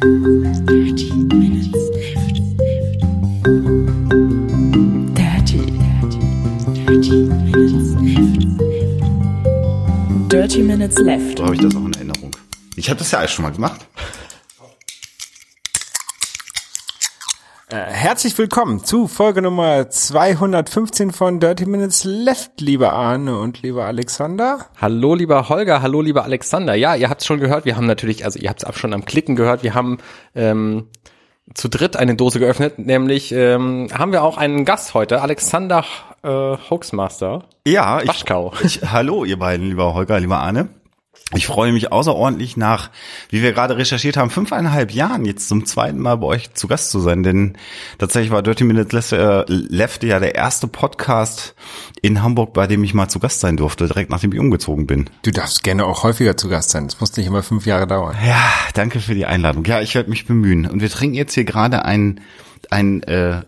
[0.00, 1.12] Dirty
[10.62, 11.18] Minutes Left.
[11.36, 11.36] Dirty.
[11.36, 12.30] So habe ich das auch in Erinnerung.
[12.76, 13.79] Ich habe das ja alles schon mal gemacht.
[18.10, 24.66] Herzlich willkommen zu Folge Nummer 215 von Dirty Minutes Left, lieber Arne und lieber Alexander.
[24.80, 26.74] Hallo lieber Holger, hallo lieber Alexander.
[26.74, 28.94] Ja, ihr habt es schon gehört, wir haben natürlich, also ihr habt es auch schon
[28.94, 29.98] am Klicken gehört, wir haben
[30.34, 30.88] ähm,
[31.54, 35.84] zu dritt eine Dose geöffnet, nämlich ähm, haben wir auch einen Gast heute, Alexander
[36.24, 37.44] äh, Hoaxmaster.
[37.64, 38.52] Ja, ich, Waschkau.
[38.64, 40.68] ich, hallo ihr beiden, lieber Holger, lieber Arne.
[41.32, 42.90] Ich freue mich außerordentlich nach,
[43.28, 46.90] wie wir gerade recherchiert haben, fünfeinhalb Jahren jetzt zum zweiten Mal bei euch zu Gast
[46.90, 47.56] zu sein, denn
[47.98, 49.12] tatsächlich war Dirty Minutes
[49.48, 51.54] Left, äh, ja der erste Podcast
[52.02, 55.08] in Hamburg, bei dem ich mal zu Gast sein durfte, direkt nachdem ich umgezogen bin.
[55.22, 56.88] Du darfst gerne auch häufiger zu Gast sein.
[56.88, 58.16] Das muss nicht immer fünf Jahre dauern.
[58.26, 58.42] Ja,
[58.74, 59.64] danke für die Einladung.
[59.66, 60.66] Ja, ich werde mich bemühen.
[60.66, 62.20] Und wir trinken jetzt hier gerade ein,
[62.70, 63.42] ein äh,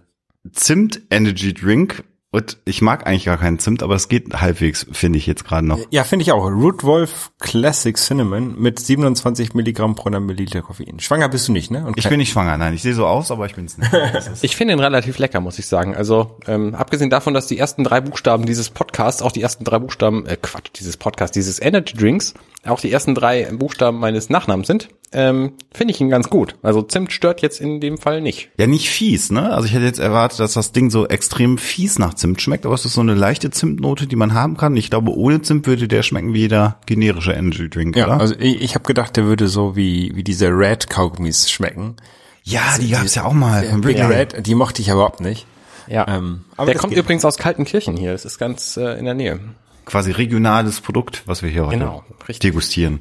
[0.52, 2.04] Zimt Energy Drink.
[2.32, 5.66] Und ich mag eigentlich gar keinen Zimt, aber es geht halbwegs, finde ich jetzt gerade
[5.66, 5.78] noch.
[5.90, 6.44] Ja, finde ich auch.
[6.46, 10.98] Root Wolf Classic Cinnamon mit 27 Milligramm pro 100 Milliliter Koffein.
[10.98, 11.84] Schwanger bist du nicht, ne?
[11.84, 12.72] Und Ich bin nicht schwanger, nein.
[12.72, 13.92] Ich sehe so aus, aber ich bin's nicht.
[14.14, 15.94] Das ist- Ich finde ihn relativ lecker, muss ich sagen.
[15.94, 19.78] Also ähm, abgesehen davon, dass die ersten drei Buchstaben dieses Podcasts, auch die ersten drei
[19.78, 22.32] Buchstaben, äh, Quatsch, dieses Podcast, dieses Energy Drinks,
[22.64, 26.56] auch die ersten drei Buchstaben meines Nachnamens sind, ähm, finde ich ihn ganz gut.
[26.62, 28.50] Also Zimt stört jetzt in dem Fall nicht.
[28.56, 29.50] ja, nicht fies, ne?
[29.52, 32.74] Also ich hätte jetzt erwartet, dass das Ding so extrem fies nach Zimt schmeckt, aber
[32.74, 34.76] es ist so eine leichte Zimtnote, die man haben kann.
[34.76, 38.20] Ich glaube, ohne Zimt würde der schmecken wie jeder generische Energy Drink, ja, oder?
[38.20, 41.96] also ich, ich habe gedacht, der würde so wie, wie diese Red Kaugummis schmecken.
[42.44, 43.64] ja, die gab's ja auch mal.
[43.64, 43.98] von Big.
[43.98, 45.46] Red, die mochte ich überhaupt nicht.
[45.88, 46.06] Ja.
[46.08, 47.02] Ähm, aber Der kommt geht.
[47.02, 48.12] übrigens aus Kaltenkirchen hier.
[48.12, 49.40] Das ist ganz äh, in der Nähe.
[49.84, 52.38] Quasi regionales Produkt, was wir hier heute Genau, richtig.
[52.38, 53.00] degustieren.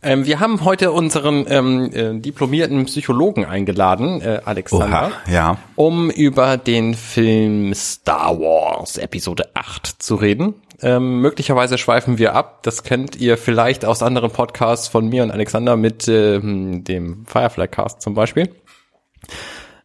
[0.00, 5.58] Ähm, wir haben heute unseren ähm, äh, diplomierten Psychologen eingeladen, äh, Alexander, Oha, ja.
[5.74, 10.54] um über den Film Star Wars Episode 8 zu reden.
[10.80, 12.62] Ähm, möglicherweise schweifen wir ab.
[12.62, 17.66] Das kennt ihr vielleicht aus anderen Podcasts von mir und Alexander mit ähm, dem Firefly
[17.66, 18.54] Cast zum Beispiel.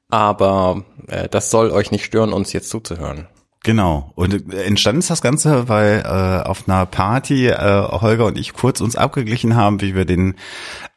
[0.09, 3.27] Aber äh, das soll euch nicht stören, uns jetzt zuzuhören.
[3.63, 4.11] Genau.
[4.15, 8.53] Und äh, entstanden ist das Ganze, weil äh, auf einer Party äh, Holger und ich
[8.53, 10.35] kurz uns abgeglichen haben, wie wir den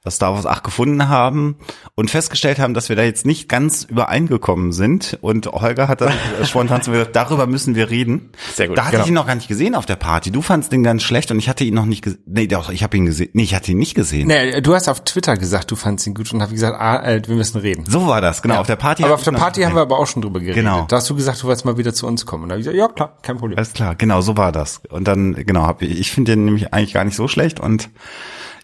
[0.06, 1.56] äh, Star Wars 8 gefunden haben
[1.94, 5.18] und festgestellt haben, dass wir da jetzt nicht ganz übereingekommen sind.
[5.20, 6.12] Und Holger hat dann
[6.44, 8.30] spontan zu mir gesagt, darüber müssen wir reden.
[8.54, 9.04] Sehr gut, Da hatte genau.
[9.04, 10.30] ich ihn noch gar nicht gesehen auf der Party.
[10.30, 12.22] Du fandst den ganz schlecht und ich hatte ihn noch nicht gesehen.
[12.26, 13.30] Nee, doch, ich habe ihn gesehen.
[13.32, 14.28] Nee, ich hatte ihn nicht gesehen.
[14.28, 17.22] Nee, du hast auf Twitter gesagt, du fandst ihn gut und habe gesagt, ah, äh,
[17.26, 17.84] wir müssen reden.
[17.86, 18.56] So war das, genau.
[18.56, 19.04] Auf der Party.
[19.04, 20.56] aber auf der Party haben wir aber auch schon drüber geredet.
[20.56, 20.86] Genau.
[20.88, 22.44] Da hast du gesagt, du wolltest mal wieder zu uns kommen.
[22.44, 23.58] Und da habe ich gesagt, ja klar, kein Problem.
[23.58, 24.80] Alles klar, genau, so war das.
[24.90, 27.90] Und dann, genau, hab ich, ich finde den nämlich eigentlich gar nicht so schlecht und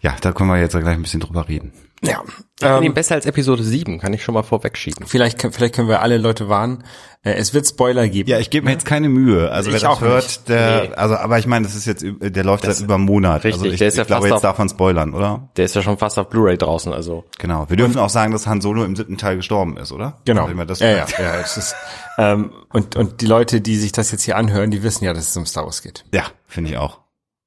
[0.03, 1.73] ja, da können wir jetzt gleich ein bisschen drüber reden.
[2.05, 2.21] Ja.
[2.59, 5.07] Ich finde ihn Ähm, besser als Episode 7, kann ich schon mal vorwegschieben.
[5.07, 6.83] vielleicht, können- vielleicht können wir alle Leute warnen.
[7.23, 8.29] Äh, es wird Spoiler geben.
[8.29, 9.51] Ja, ich gebe mir jetzt keine Mühe.
[9.53, 10.49] Also wer Ich das auch hört, nicht.
[10.49, 10.95] der, Nee.
[10.95, 13.45] also, aber ich meine, das ist jetzt, der läuft seit über einem Monat.
[13.45, 15.49] richtig, also ich, der ist ja ich glaube, fast jetzt auf- darf man spoilern, oder?
[15.57, 17.69] Der ist ja schon fast auf Blu-ray draußen, also Genau.
[17.71, 20.19] Wir dürfen auch sagen, dass Han Solo im siebten Teil gestorben ist, oder?
[20.25, 20.49] Genau.
[20.49, 21.77] Wenn wir das ja, ja, ja, es ist,
[22.19, 25.29] ähm, und, und die Leute, die sich das jetzt hier anhören, die wissen ja, dass
[25.29, 26.05] es um Star Wars geht.
[26.13, 26.99] ja finde ich auch.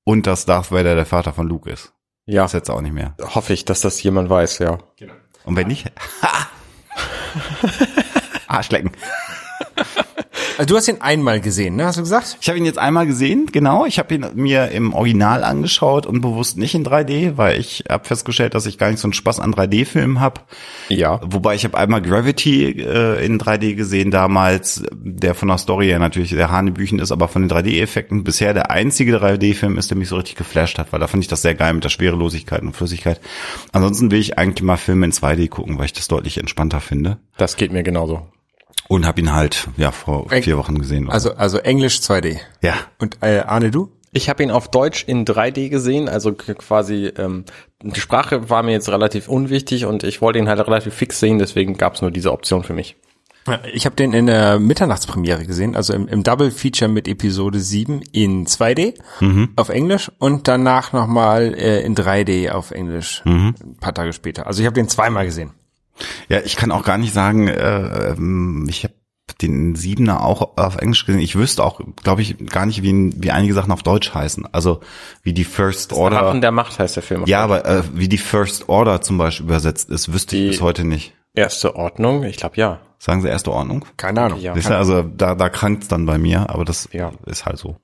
[0.06, 1.92] Und dass Darth Vader der Vater von Luke ist.
[2.26, 3.16] Ja, Das jetzt auch nicht mehr.
[3.22, 4.78] hoffe ich, dass das jemand weiß, ja.
[5.44, 5.92] Und wenn nicht,
[8.48, 8.92] Arschlecken.
[10.58, 11.86] Also du hast ihn einmal gesehen, ne?
[11.86, 12.38] Hast du gesagt?
[12.40, 13.86] Ich habe ihn jetzt einmal gesehen, genau.
[13.86, 18.06] Ich habe ihn mir im Original angeschaut und bewusst nicht in 3D, weil ich habe
[18.06, 20.42] festgestellt, dass ich gar nicht so einen Spaß an 3D-Filmen habe.
[20.88, 21.20] Ja.
[21.24, 26.00] Wobei ich habe einmal Gravity äh, in 3D gesehen damals, der von der Story her
[26.00, 30.08] natürlich der Hanebüchen ist, aber von den 3D-Effekten bisher der einzige 3D-Film ist, der mich
[30.08, 32.76] so richtig geflasht hat, weil da fand ich das sehr geil mit der Schwerelosigkeit und
[32.76, 33.20] Flüssigkeit.
[33.74, 37.18] Ansonsten will ich eigentlich mal Filme in 2D gucken, weil ich das deutlich entspannter finde.
[37.38, 38.28] Das geht mir genauso.
[38.88, 41.10] Und habe ihn halt ja vor Eng- vier Wochen gesehen.
[41.10, 42.38] Also, also Englisch 2D.
[42.62, 43.92] ja, Und äh, Arne, du?
[44.12, 47.44] Ich habe ihn auf Deutsch in 3D gesehen, also quasi ähm,
[47.84, 51.38] die Sprache war mir jetzt relativ unwichtig und ich wollte ihn halt relativ fix sehen,
[51.38, 52.96] deswegen gab es nur diese Option für mich.
[53.74, 58.02] Ich habe den in der Mitternachtspremiere gesehen, also im, im Double Feature mit Episode 7
[58.14, 58.96] in 2D
[59.58, 64.48] auf Englisch und danach nochmal äh, in 3D auf Englisch ein paar Tage später.
[64.48, 65.52] Also ich habe den zweimal gesehen.
[66.30, 68.94] Ja, ich kann auch gar nicht sagen, äh, ähm, ich habe
[69.42, 71.20] den Siebener auch auf Englisch gesehen.
[71.22, 74.48] Ich wüsste auch, glaube ich, gar nicht, wie, wie einige Sachen auf Deutsch heißen.
[74.52, 74.82] Also
[75.24, 76.18] wie die First Order.
[76.22, 77.24] Waffen der Macht heißt der Film.
[77.26, 80.62] Ja, aber äh, wie die First Order zum Beispiel übersetzt ist, wüsste Die- ich bis
[80.62, 81.14] heute nicht.
[81.34, 82.80] Erste Ordnung, ich glaube ja.
[82.98, 83.84] Sagen Sie erste Ordnung?
[83.98, 84.40] Keine Ahnung.
[84.40, 84.56] Ja.
[84.56, 87.12] Ihr, also da, da krankt's dann bei mir, aber das Ja.
[87.26, 87.76] ist halt so.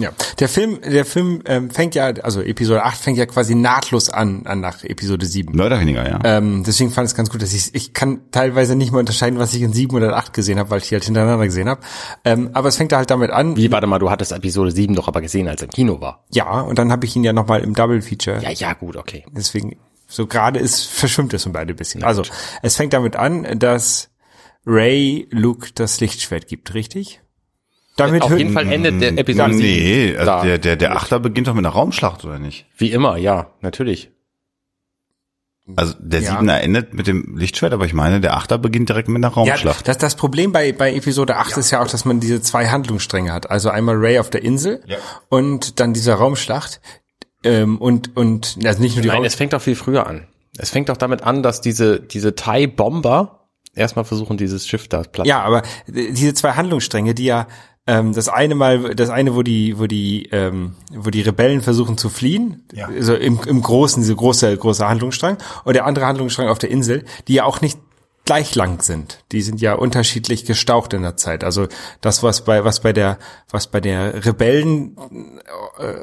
[0.00, 4.10] Ja, der Film, der Film ähm, fängt ja, also Episode 8 fängt ja quasi nahtlos
[4.10, 5.54] an, an nach Episode 7.
[5.54, 6.18] Mehr oder weniger, ja.
[6.24, 9.38] Ähm, deswegen fand ich es ganz gut, dass ich ich kann teilweise nicht mehr unterscheiden,
[9.38, 11.82] was ich in 7 oder 8 gesehen habe, weil ich die halt hintereinander gesehen habe.
[12.24, 13.56] Ähm, aber es fängt da halt damit an.
[13.56, 16.24] Wie, warte mal, du hattest Episode 7 doch aber gesehen, als er im Kino war.
[16.30, 18.40] Ja, und dann habe ich ihn ja nochmal im Double Feature.
[18.42, 19.24] Ja, ja, gut, okay.
[19.32, 19.76] Deswegen,
[20.06, 22.02] so gerade ist, verschwimmt es um beide ein bisschen.
[22.02, 22.22] Also,
[22.62, 24.10] es fängt damit an, dass
[24.66, 27.20] Ray Luke das Lichtschwert gibt, richtig?
[28.06, 29.58] Damit Auf jeden Fall endet der Episode 7.
[29.64, 32.66] nee, also der, der, der Achter beginnt doch mit einer Raumschlacht, oder nicht?
[32.76, 34.10] Wie immer, ja, natürlich.
[35.76, 36.32] Also der Ja.
[36.32, 39.34] Siebener endet mit dem Lichtschwert, aber ich meine, der Achter beginnt direkt mit einer Ja,
[39.52, 39.86] Raumschlacht.
[39.86, 43.32] das, das Problem bei, bei Episode 8 ist ja auch, dass man diese zwei Handlungsstränge
[43.32, 43.50] hat.
[43.50, 44.96] Also einmal Ray auf der Insel Ja.
[45.28, 46.80] und dann dieser Raumschlacht.
[47.44, 50.26] Ähm, und, und, also nicht nur die Nein, Raum es fängt doch viel früher an.
[50.58, 55.26] Es fängt doch damit an, dass diese, diese Thai-Bomber erstmal versuchen, dieses Schiff da platt
[55.26, 57.46] Ja, aber äh, diese zwei Handlungsstränge, die ja
[57.86, 61.96] ähm, das eine mal, das eine, wo die, wo die, ähm, wo die Rebellen versuchen
[61.98, 62.86] zu fliehen, Ja.
[62.86, 67.04] also im, im großen, diese große, große Handlungsstrang, und der andere Handlungsstrang auf der Insel,
[67.28, 67.78] die ja auch nicht
[68.26, 69.24] gleich lang sind.
[69.32, 71.42] Die sind ja unterschiedlich gestaucht in der Zeit.
[71.42, 71.66] Also
[72.00, 73.18] das, was bei, was bei der,
[73.50, 74.96] was bei der Rebellen
[75.78, 75.94] äh,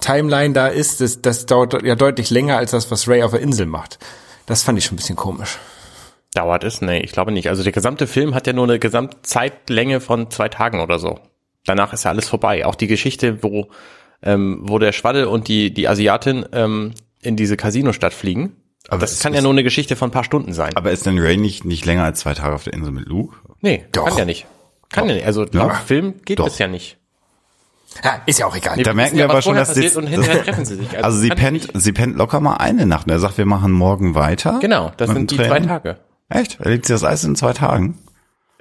[0.00, 3.40] Timeline da ist, das, das dauert ja deutlich länger als das, was Ray auf der
[3.40, 3.98] Insel macht.
[4.46, 5.58] Das fand ich schon ein bisschen komisch.
[6.34, 6.80] Dauert es?
[6.80, 7.48] Nee, ich glaube nicht.
[7.48, 11.18] Also der gesamte Film hat ja nur eine Gesamtzeitlänge von zwei Tagen oder so.
[11.66, 12.64] Danach ist ja alles vorbei.
[12.64, 13.68] Auch die Geschichte, wo,
[14.22, 18.56] ähm, wo der Schwaddel und die, die Asiatin ähm, in diese Casino-Stadt fliegen.
[18.88, 20.74] Aber das kann ja ist- nur eine Geschichte von ein paar Stunden sein.
[20.74, 23.36] Aber ist denn Ray nicht, nicht länger als zwei Tage auf der Insel mit Luke?
[23.60, 24.06] nee, Doch.
[24.08, 24.46] kann ja nicht.
[24.90, 25.26] Kann ja nicht.
[25.26, 25.48] Also Ja.
[25.52, 26.46] laut Film geht Doch.
[26.46, 26.96] das ja nicht.
[28.02, 28.76] Ja, ist ja auch egal.
[28.78, 30.76] Nee, Da merken wir ja, aber was schon, dass passiert das- und hinterher treffen sie
[30.76, 31.04] sich.
[31.04, 31.80] Also sie kann pennt, nicht.
[31.84, 33.08] sie pennt locker mal eine Nacht.
[33.10, 34.58] Er sagt, wir machen morgen weiter.
[34.62, 35.60] Genau, das sind die zwei.
[35.60, 35.98] Tage.
[36.32, 36.60] Echt?
[36.60, 37.98] Erlebt sie das alles in zwei Tagen?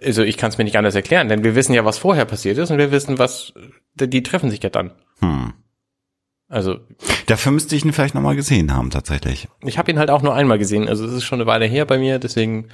[0.04, 2.58] Also ich kann es mir nicht anders erklären, denn wir wissen ja, was vorher passiert
[2.58, 3.54] ist und wir wissen, was
[3.96, 4.92] die, treffen sich ja dann.
[5.20, 5.54] Hm.
[6.48, 6.80] Also
[7.28, 9.48] Dafür müsste ich ihn vielleicht nochmal gesehen haben, tatsächlich.
[9.64, 10.90] ich habe ihn halt auch nur einmal gesehen.
[10.90, 12.68] Also es ist schon eine Weile her bei mir, deswegen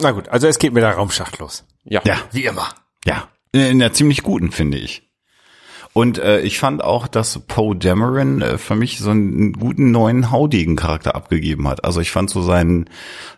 [0.00, 1.64] Na gut, also es geht mit der Raumschacht los.
[1.84, 2.02] ja.
[2.04, 2.68] Ja, Wie immer.
[3.04, 3.28] ja.
[3.54, 5.11] In einer ziemlich guten, finde ich.
[5.94, 10.30] Und äh, ich fand auch, dass Poe Dameron äh, für mich so einen guten neuen
[10.30, 11.84] haudegen Charakter abgegeben hat.
[11.84, 12.88] Also ich fand so sein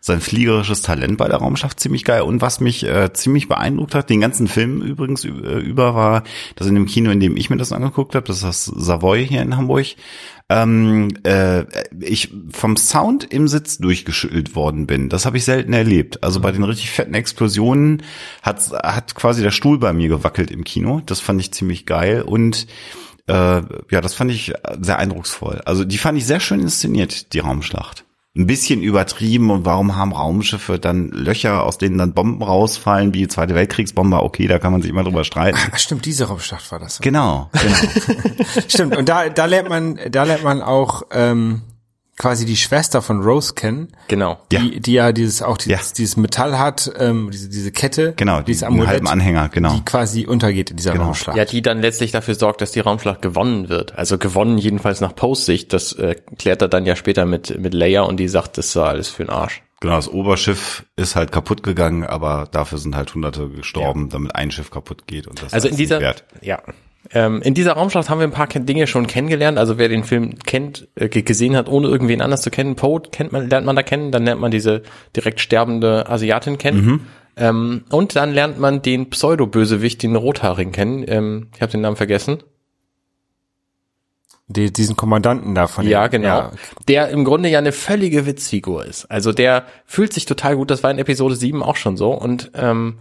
[0.01, 2.23] sein fliegerisches Talent bei der Raumschaft ziemlich geil.
[2.23, 6.23] Und was mich äh, ziemlich beeindruckt hat, den ganzen Film übrigens äh, über war,
[6.55, 9.27] dass in dem Kino, in dem ich mir das angeguckt habe, das ist das Savoy
[9.27, 9.87] hier in Hamburg,
[10.51, 11.65] ähm, äh,
[12.01, 15.09] ich vom Sound im Sitz durchgeschüttelt worden bin.
[15.09, 16.23] Das habe ich selten erlebt.
[16.23, 18.03] Also bei den richtig fetten Explosionen
[18.43, 21.01] hat, hat quasi der Stuhl bei mir gewackelt im Kino.
[21.07, 22.67] Das fand ich ziemlich geil und
[23.27, 23.33] äh,
[23.91, 25.63] ja, das fand ich sehr eindrucksvoll.
[25.65, 28.04] Also die fand ich sehr schön inszeniert, die Raumschlacht.
[28.37, 33.19] Ein bisschen übertrieben und warum haben Raumschiffe dann Löcher, aus denen dann Bomben rausfallen, wie
[33.19, 34.21] die Zweite Weltkriegsbombe?
[34.21, 35.57] Okay, da kann man sich immer drüber streiten.
[35.73, 36.99] Ach, stimmt, diese Raumschacht war das.
[36.99, 37.77] Genau, genau.
[38.69, 41.63] Stimmt, und da, da lernt man, da lernt man auch ähm,
[42.25, 44.39] quasi die Schwester von Rose kennen, Genau.
[44.51, 44.61] Ja.
[44.61, 45.95] die, die ja dieses auch dieses, Ja.
[45.99, 49.75] dieses Metall hat, ähm, diese, diese Kette, Genau, die, dieses einen Amulett, halben Anhänger, genau.
[49.75, 51.05] die quasi untergeht in dieser Genau.
[51.05, 51.37] Raumschlacht.
[51.37, 53.99] Ja, die dann letztlich dafür sorgt, dass die Raumschlacht gewonnen wird.
[53.99, 55.75] Also gewonnen jedenfalls nach Post Sicht.
[55.75, 58.89] Das äh, klärt er dann ja später mit mit Leia und die sagt, das war
[58.89, 59.63] alles für den Arsch.
[59.85, 64.51] Genau, das Oberschiff ist halt kaputt gegangen, aber dafür sind halt Hunderte gestorben, damit ein
[64.51, 66.25] Schiff kaputt geht und das Also ist in dieser wert.
[66.43, 66.61] ja
[67.13, 69.59] ähm, in dieser Raumschlacht haben wir ein paar Dinge schon kennengelernt.
[69.59, 72.99] Also wer den Film kennt, äh, ge- gesehen hat, ohne irgendwen anders zu kennen, Poe
[73.13, 74.11] kennt man, lernt man da kennen.
[74.11, 74.83] Dann lernt man diese
[75.15, 77.07] direkt sterbende Asiatin kennen.
[77.37, 81.05] Ähm, und dann lernt man den Pseudo-Bösewicht, den Rothaarigen kennen.
[81.07, 82.39] Ähm, ich habe den Namen vergessen.
[84.47, 86.51] Die, diesen Kommandanten da von Ja, genau.
[86.89, 89.07] Der im Grunde ja eine völlige Witzfigur ist.
[89.11, 92.51] Also der fühlt sich total gut, das war in Episode 7 auch schon so und
[92.55, 92.99] ähm,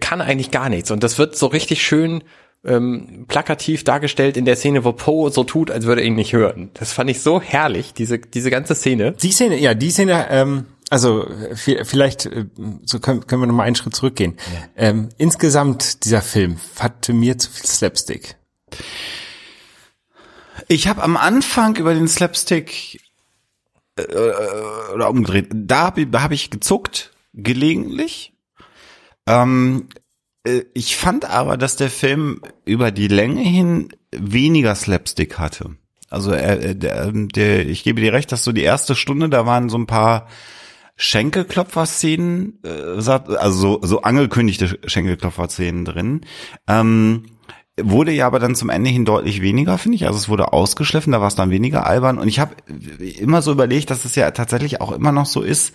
[0.00, 0.90] kann eigentlich gar nichts.
[0.90, 2.22] Und das wird so richtig schön
[2.64, 6.32] ähm, plakativ dargestellt in der Szene, wo Poe so tut, als würde er ihn nicht
[6.32, 6.70] hören.
[6.74, 9.12] Das fand ich so herrlich, diese, diese ganze Szene.
[9.12, 12.46] Die Szene, ja, die Szene, ähm, also vi- vielleicht äh,
[12.84, 14.36] so können, können wir noch mal einen Schritt zurückgehen.
[14.76, 18.36] Ähm, insgesamt dieser Film hatte mir zu viel Slapstick.
[20.68, 23.00] Ich habe am Anfang über den Slapstick
[23.96, 24.02] äh,
[24.94, 28.34] oder umgedreht, da habe da hab ich gezuckt, gelegentlich.
[29.26, 29.88] Ähm,
[30.44, 35.76] äh, ich fand aber, dass der Film über die Länge hin weniger Slapstick hatte.
[36.10, 39.46] Also äh, der, ähm, der, ich gebe dir recht, dass so die erste Stunde, da
[39.46, 40.28] waren so ein paar
[40.96, 46.20] Schenkelklopfer-Szenen, äh, also so, so angekündigte Schenkelklopfer-Szenen drin.
[46.66, 47.24] Ähm,
[47.82, 50.06] wurde ja aber dann zum Ende hin deutlich weniger, finde ich.
[50.06, 52.18] Also es wurde ausgeschliffen, da war es dann weniger albern.
[52.18, 52.54] Und ich habe
[53.18, 55.74] immer so überlegt, dass es ja tatsächlich auch immer noch so ist,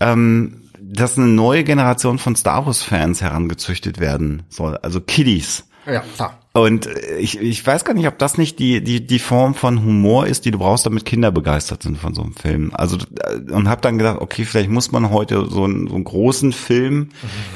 [0.00, 4.76] ähm, dass eine neue Generation von Star Wars-Fans herangezüchtet werden soll.
[4.78, 5.64] Also Kiddies.
[5.86, 6.38] Ja, klar.
[6.52, 6.88] Und
[7.18, 10.46] ich, ich weiß gar nicht, ob das nicht die, die, die Form von Humor ist,
[10.46, 12.70] die du brauchst, damit Kinder begeistert sind von so einem Film.
[12.72, 16.04] Also, äh, und habe dann gedacht, okay, vielleicht muss man heute so einen, so einen
[16.04, 17.10] großen Film,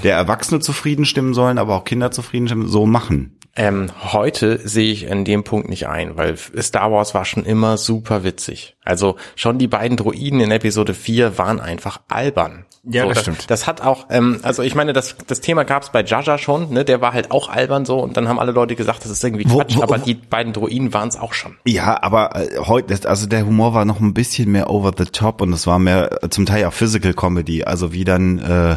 [0.04, 3.36] der Erwachsene zufrieden stimmen sollen, aber auch Kinder zufrieden stimmen, so machen.
[3.56, 7.76] Ähm, heute sehe ich in dem Punkt nicht ein, weil Star Wars war schon immer
[7.76, 8.76] super witzig.
[8.84, 12.64] Also schon die beiden Droiden in Episode 4 waren einfach albern.
[12.84, 13.50] Ja, so, das das stimmt.
[13.50, 16.72] Das hat auch, ähm, also ich meine, das, das Thema gab es bei Jaja schon,
[16.72, 16.84] ne?
[16.84, 19.44] Der war halt auch albern so und dann haben alle Leute gesagt, das ist irgendwie
[19.44, 21.56] Quatsch, wo- aber wo- die beiden Droiden waren es auch schon.
[21.66, 25.42] Ja, aber äh, heute, also der Humor war noch ein bisschen mehr over the top
[25.42, 28.76] und es war mehr äh, zum Teil auch Physical Comedy, also wie dann äh,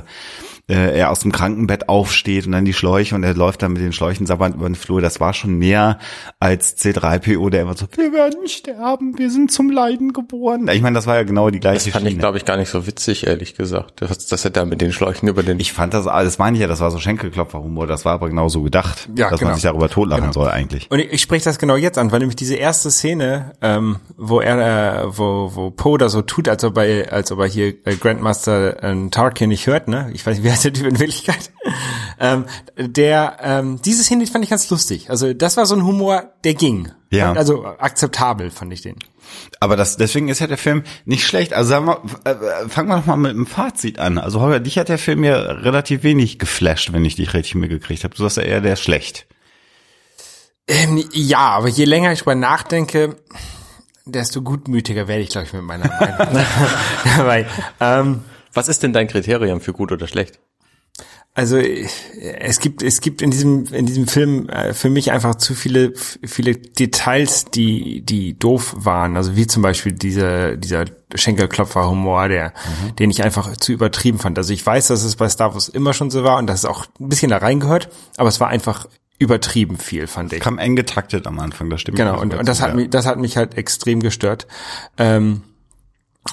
[0.70, 3.82] äh, er aus dem Krankenbett aufsteht und dann die Schläuche und er läuft dann mit
[3.82, 5.02] den Schläuchen sabbernd über den Flur.
[5.02, 6.00] Das war schon mehr
[6.40, 10.70] als C3PO, der immer so, wir werden sterben, wir sind zum Leiden geboren.
[10.72, 12.20] Ich meine, das war ja genau die Das gleiche fand ich, Schiene.
[12.22, 14.02] glaube ich, gar nicht so witzig, ehrlich gesagt.
[14.02, 15.60] Das, das hat da mit den Schläuchen über den.
[15.60, 18.48] Ich fand das, das meine ich ja, das war so Schenkelklopferhumor, das war aber genau
[18.48, 19.50] so gedacht, Ja, dass genau.
[19.52, 20.34] man sich darüber totlachen Genau.
[20.34, 20.90] soll eigentlich.
[20.90, 24.40] Und ich, ich spreche das genau jetzt an, weil nämlich diese erste Szene, ähm, wo
[24.40, 27.68] er, äh, wo, wo Poe da so tut, als ob er, als ob er hier
[27.86, 30.10] äh, Grandmaster äh, Tarkin nicht hört, ne?
[30.14, 31.52] Ich weiß nicht, wie Typ in Wirklichkeit?
[32.20, 32.46] ähm,
[32.78, 35.10] der, ähm, diese Szene die fand ich ganz lustig.
[35.10, 36.92] Also das war so ein Humor, der ging.
[37.12, 37.34] Ja.
[37.34, 38.96] Also akzeptabel fand ich den.
[39.60, 41.54] Aber das, deswegen ist ja der Film nicht schlecht.
[41.54, 44.18] Also sagen wir, äh, äh, fangen wir doch mal mit einem Fazit an.
[44.18, 48.04] Also Holger, dich hat der Film ja relativ wenig geflasht, wenn ich dich richtig mitgekriegt
[48.04, 48.16] habe.
[48.16, 49.28] Du sagst ja eher, der ist schlecht.
[50.68, 53.18] Ähm, ja, aber je länger ich drüber nachdenke,
[54.06, 56.46] desto gutmütiger werde ich, glaube ich, mit meiner Meinung.
[57.18, 57.48] Weil,
[57.80, 60.40] ähm, Was ist denn dein Kriterium für gut oder schlecht?
[61.36, 65.56] Also es gibt es gibt in diesem in diesem Film äh, für mich einfach zu
[65.56, 69.18] viele viele Details, die die doof waren.
[69.18, 72.54] Also wie zum Beispiel dieser dieser Schenkelklopfer-Humor, der
[73.00, 74.38] den ich einfach zu übertrieben fand.
[74.38, 76.66] Also ich weiß, dass es bei Star Wars immer schon so war und dass es
[76.66, 80.40] auch ein bisschen da reingehört, aber es war einfach übertrieben viel, fand ich.
[80.40, 81.98] Kam eng getaktet am Anfang, das stimmt.
[81.98, 84.46] Genau, und, und das hat mich, das hat mich halt extrem gestört.
[84.98, 85.42] Ähm,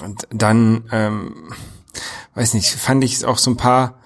[0.03, 1.53] und dann, ähm,
[2.35, 4.00] weiß nicht, fand ich auch so ein paar,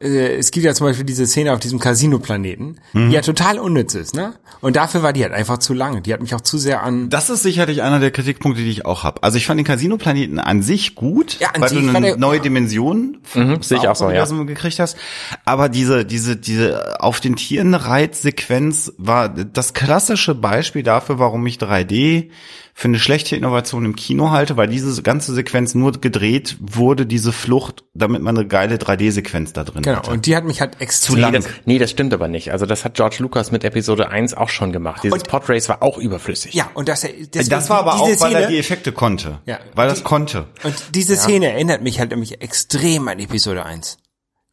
[0.00, 4.14] es gibt ja zum Beispiel diese Szene auf diesem Casino-Planeten, die ja total unnütz ist,
[4.14, 4.34] ne?
[4.60, 6.02] Und dafür war die halt einfach zu lang.
[6.02, 8.84] Die hat mich auch zu sehr an, Das ist sicherlich einer der Kritikpunkte, die ich
[8.86, 9.22] auch habe.
[9.22, 12.40] Also ich fand den Casino-Planeten an sich gut, Ja, an weil sich du eine neue
[12.40, 14.24] Dimension vom sehe ich Star auch so, ja.
[14.46, 14.96] Gekriegt hast.
[15.44, 21.56] Aber diese, diese, diese auf den Tieren Reitsequenz war das klassische Beispiel dafür, warum ich
[21.56, 22.30] 3D
[22.78, 27.32] für eine schlechte Innovation im Kino halte, weil diese ganze Sequenz nur gedreht wurde, diese
[27.32, 30.10] Flucht, damit man eine geile 3D-Sequenz da drin genau, hatte.
[30.12, 31.32] und die hat mich halt extrem, lang.
[31.32, 32.52] Nee das, nee, das stimmt aber nicht.
[32.52, 35.02] Also das hat George Lucas mit Episode 1 auch schon gemacht.
[35.02, 36.54] Dieses Und- Podrace war auch überflüssig.
[36.54, 39.40] ja, und das, deswegen, das war aber auch, weil er Szene- die Effekte konnte.
[39.46, 39.58] Ja.
[39.74, 40.46] Weil das Die- konnte.
[40.64, 43.98] Und diese Szene erinnert mich halt nämlich extrem an Episode 1.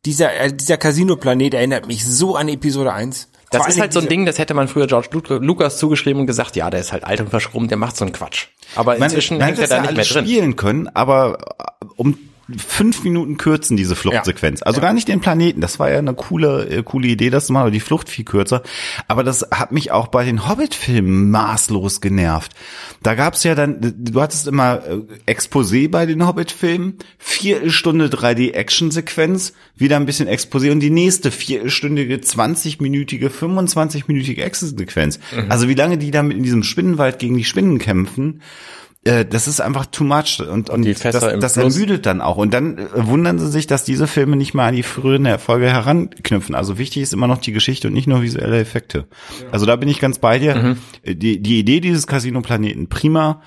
[0.05, 3.29] Dieser, äh, dieser Casino-Planet erinnert mich so an Episode 1.
[3.51, 6.21] Das Vor ist halt so ein Ding, das hätte man früher George Lu- Lucas zugeschrieben
[6.21, 8.47] und gesagt, ja, der ist halt alt und verschrubbt, der macht so einen Quatsch.
[8.75, 10.25] Aber inzwischen man hängt hätte er es da ja nicht mehr drin.
[10.25, 12.17] spielen können, aber äh, um
[12.57, 14.61] fünf Minuten kürzen diese Fluchtsequenz.
[14.61, 15.61] Also gar nicht den Planeten.
[15.61, 18.25] Das war ja eine coole, äh, coole Idee, das zu machen, aber die Flucht viel
[18.25, 18.61] kürzer.
[19.07, 22.53] Aber das hat mich auch bei den Hobbit-Filmen maßlos genervt.
[23.01, 29.95] Da gab's ja dann, du hattest immer äh, Exposé bei den Hobbit-Filmen, Viertelstunde 3D-Action-Sequenz, wieder
[29.95, 35.19] ein bisschen Exposé und die nächste viertelstündige, 20-minütige, 25-minütige Action-Sequenz.
[35.49, 38.41] Also wie lange die damit in diesem Spinnenwald gegen die Spinnen kämpfen,
[39.05, 41.75] das ist einfach too much und, und die Fässer das, im das Fluss.
[41.75, 42.37] ermüdet dann auch.
[42.37, 45.69] Und dann äh, wundern sie sich, dass diese Filme nicht mehr an die früheren Erfolge
[45.69, 46.55] heranknüpfen.
[46.55, 49.07] Also wichtig ist immer noch die Geschichte und nicht nur visuelle Effekte.
[49.51, 50.55] Also da bin ich ganz bei dir.
[50.55, 50.77] Mhm.
[51.03, 53.41] Äh, Die, die Idee dieses Casino-Planeten prima,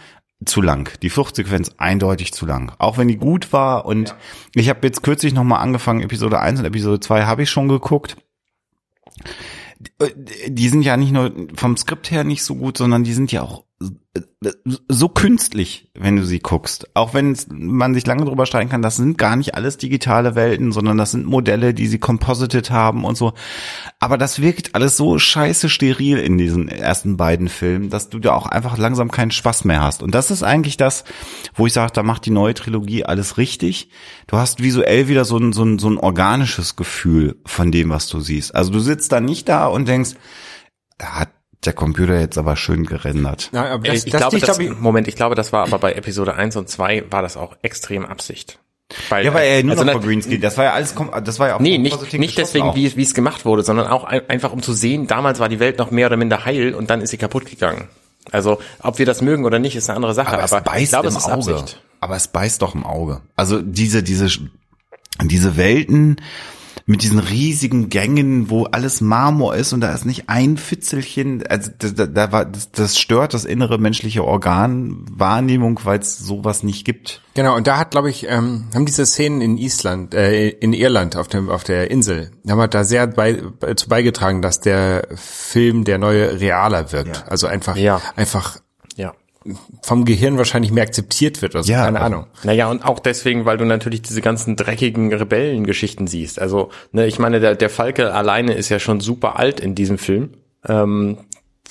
[0.44, 0.96] zu lang.
[1.02, 2.72] Die Fluchtsequenz eindeutig zu lang.
[2.78, 4.14] Auch wenn die gut war und
[4.54, 8.16] ich habe jetzt kürzlich nochmal angefangen, Episode 1 und Episode 2 habe ich schon geguckt.
[10.46, 13.42] Die sind ja nicht nur vom Skript her nicht so gut, sondern die sind ja
[13.42, 13.64] auch
[14.88, 16.88] so künstlich, wenn du sie guckst.
[16.94, 20.72] Auch wenn man sich lange drüber streiten kann, das sind gar nicht alles digitale Welten,
[20.72, 23.34] sondern das sind Modelle, die sie composited haben und so.
[24.00, 28.34] Aber das wirkt alles so scheiße steril in diesen ersten beiden Filmen, dass du da
[28.34, 30.02] auch einfach langsam keinen Spaß mehr hast.
[30.02, 31.04] Und das ist eigentlich das,
[31.54, 33.90] wo ich sage, da macht die neue Trilogie alles richtig.
[34.26, 38.08] Du hast visuell wieder so ein, so ein, so ein organisches Gefühl von dem, was
[38.08, 38.56] du siehst.
[38.56, 40.14] Also du sitzt da nicht da und denkst,
[40.98, 43.50] da hat der Computer jetzt aber schön gerendert.
[43.52, 45.66] Ja, aber das, ich das, glaube, ich das, glaube, ich, Moment, ich glaube, das war
[45.66, 48.58] aber bei Episode 1 und 2 war das auch extrem Absicht.
[49.10, 51.48] Weil, Ja, weil er nur also noch vor Greenscreen, das war ja alles, das war
[51.48, 52.76] ja auch Nee, nicht, nicht deswegen, auch.
[52.76, 55.60] wie, wie es gemacht wurde, sondern auch ein, einfach um zu sehen, damals war die
[55.60, 57.88] Welt noch mehr oder minder heil und dann ist sie kaputt gegangen.
[58.30, 60.28] Also, ob wir das mögen oder nicht, ist eine andere Sache.
[60.28, 61.54] aber, Aber, es beißt ich glaube, im es ist Auge.
[61.56, 61.82] Absicht.
[62.00, 63.20] Aber es beißt doch im Auge.
[63.36, 64.28] Also diese, diese,
[65.22, 66.20] diese Welten,
[66.88, 71.70] mit diesen riesigen Gängen, wo alles Marmor ist und da ist nicht ein Fitzelchen, also
[71.78, 76.86] da, da, da war, das, das stört das innere menschliche Organwahrnehmung, weil es sowas nicht
[76.86, 77.20] gibt.
[77.34, 81.14] Genau, und da hat, glaube ich, ähm, haben diese Szenen in Island, äh, in Irland
[81.16, 83.42] auf dem auf der Insel, haben wir da sehr bei,
[83.76, 87.18] zu beigetragen, dass der Film der neue realer wirkt.
[87.18, 87.24] Ja.
[87.24, 88.00] Also einfach Ja.
[88.16, 88.60] einfach.
[89.82, 92.26] Vom Gehirn wahrscheinlich mehr akzeptiert wird oder so, Ja, keine aber- Ahnung.
[92.44, 96.40] Naja, und auch deswegen, weil du natürlich diese ganzen dreckigen Rebellengeschichten siehst.
[96.40, 99.98] Also, ne, ich meine, der, der Falke alleine ist ja schon super alt in diesem
[99.98, 100.30] Film.
[100.66, 101.18] Ähm,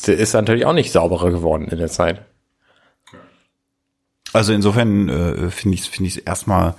[0.05, 2.22] der ist natürlich auch nicht sauberer geworden in der Zeit.
[4.34, 6.75] Also insofern äh, finde ich finde ich es erstmal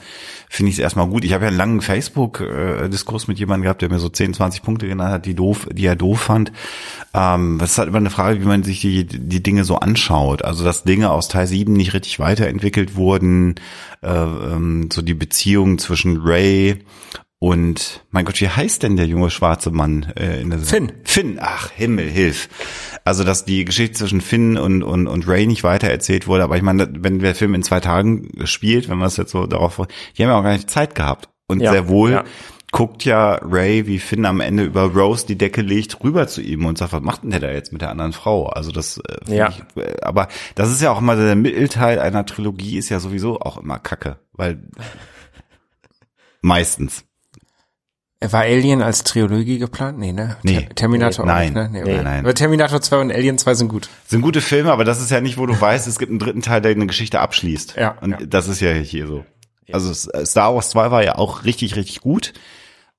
[0.49, 1.25] finde ich es erstmal gut.
[1.25, 4.35] Ich habe ja einen langen Facebook äh, Diskurs mit jemandem gehabt, der mir so 10,
[4.35, 6.52] 20 Punkte genannt hat, die doof, die er doof fand.
[7.14, 10.45] Ähm, das ist halt immer eine Frage, wie man sich die die Dinge so anschaut.
[10.45, 13.57] Also dass Dinge aus Teil 7 nicht richtig weiterentwickelt wurden,
[14.02, 16.85] äh, ähm, so die Beziehung zwischen Ray
[17.40, 20.92] und mein Gott, wie heißt denn der junge schwarze Mann äh, in der Finn.
[21.04, 22.49] Finn, ach Himmel, hilf.
[23.04, 26.57] Also, dass die Geschichte zwischen Finn und, und, und Ray nicht weiter erzählt wurde, aber
[26.57, 29.76] ich meine, wenn der Film in zwei Tagen spielt, wenn man es jetzt so darauf,
[30.16, 31.28] die haben ja auch gar nicht Zeit gehabt.
[31.47, 32.25] Und Ja, sehr wohl ja.
[32.73, 36.66] guckt ja Ray, wie Finn am Ende über Rose die Decke legt, rüber zu ihm
[36.66, 38.47] und sagt, was macht denn der da jetzt mit der anderen Frau?
[38.49, 39.49] Also das, äh, Ja.
[39.49, 43.40] ich, äh, aber das ist ja auch immer der Mittelteil einer Trilogie ist ja sowieso
[43.40, 44.61] auch immer Kacke, weil
[46.42, 47.04] meistens.
[48.21, 49.99] War Alien als Trilogie geplant?
[49.99, 50.37] Nee, ne?
[50.43, 50.63] Nee.
[50.67, 51.45] Ter- Terminator Nee, auch nein.
[51.53, 51.69] nicht, ne?
[51.71, 52.25] Nee, Nee, nein.
[52.25, 53.89] Aber Terminator 2 und Alien 2 sind gut.
[54.09, 56.43] Sind gute Filme, aber das ist ja nicht, wo du weißt, es gibt einen dritten
[56.43, 57.77] Teil, der eine Geschichte abschließt.
[57.77, 58.19] Ja, Und ja.
[58.27, 59.25] das ist ja hier so.
[59.71, 59.93] Also
[60.25, 62.33] Star Wars 2 war ja auch richtig, richtig gut.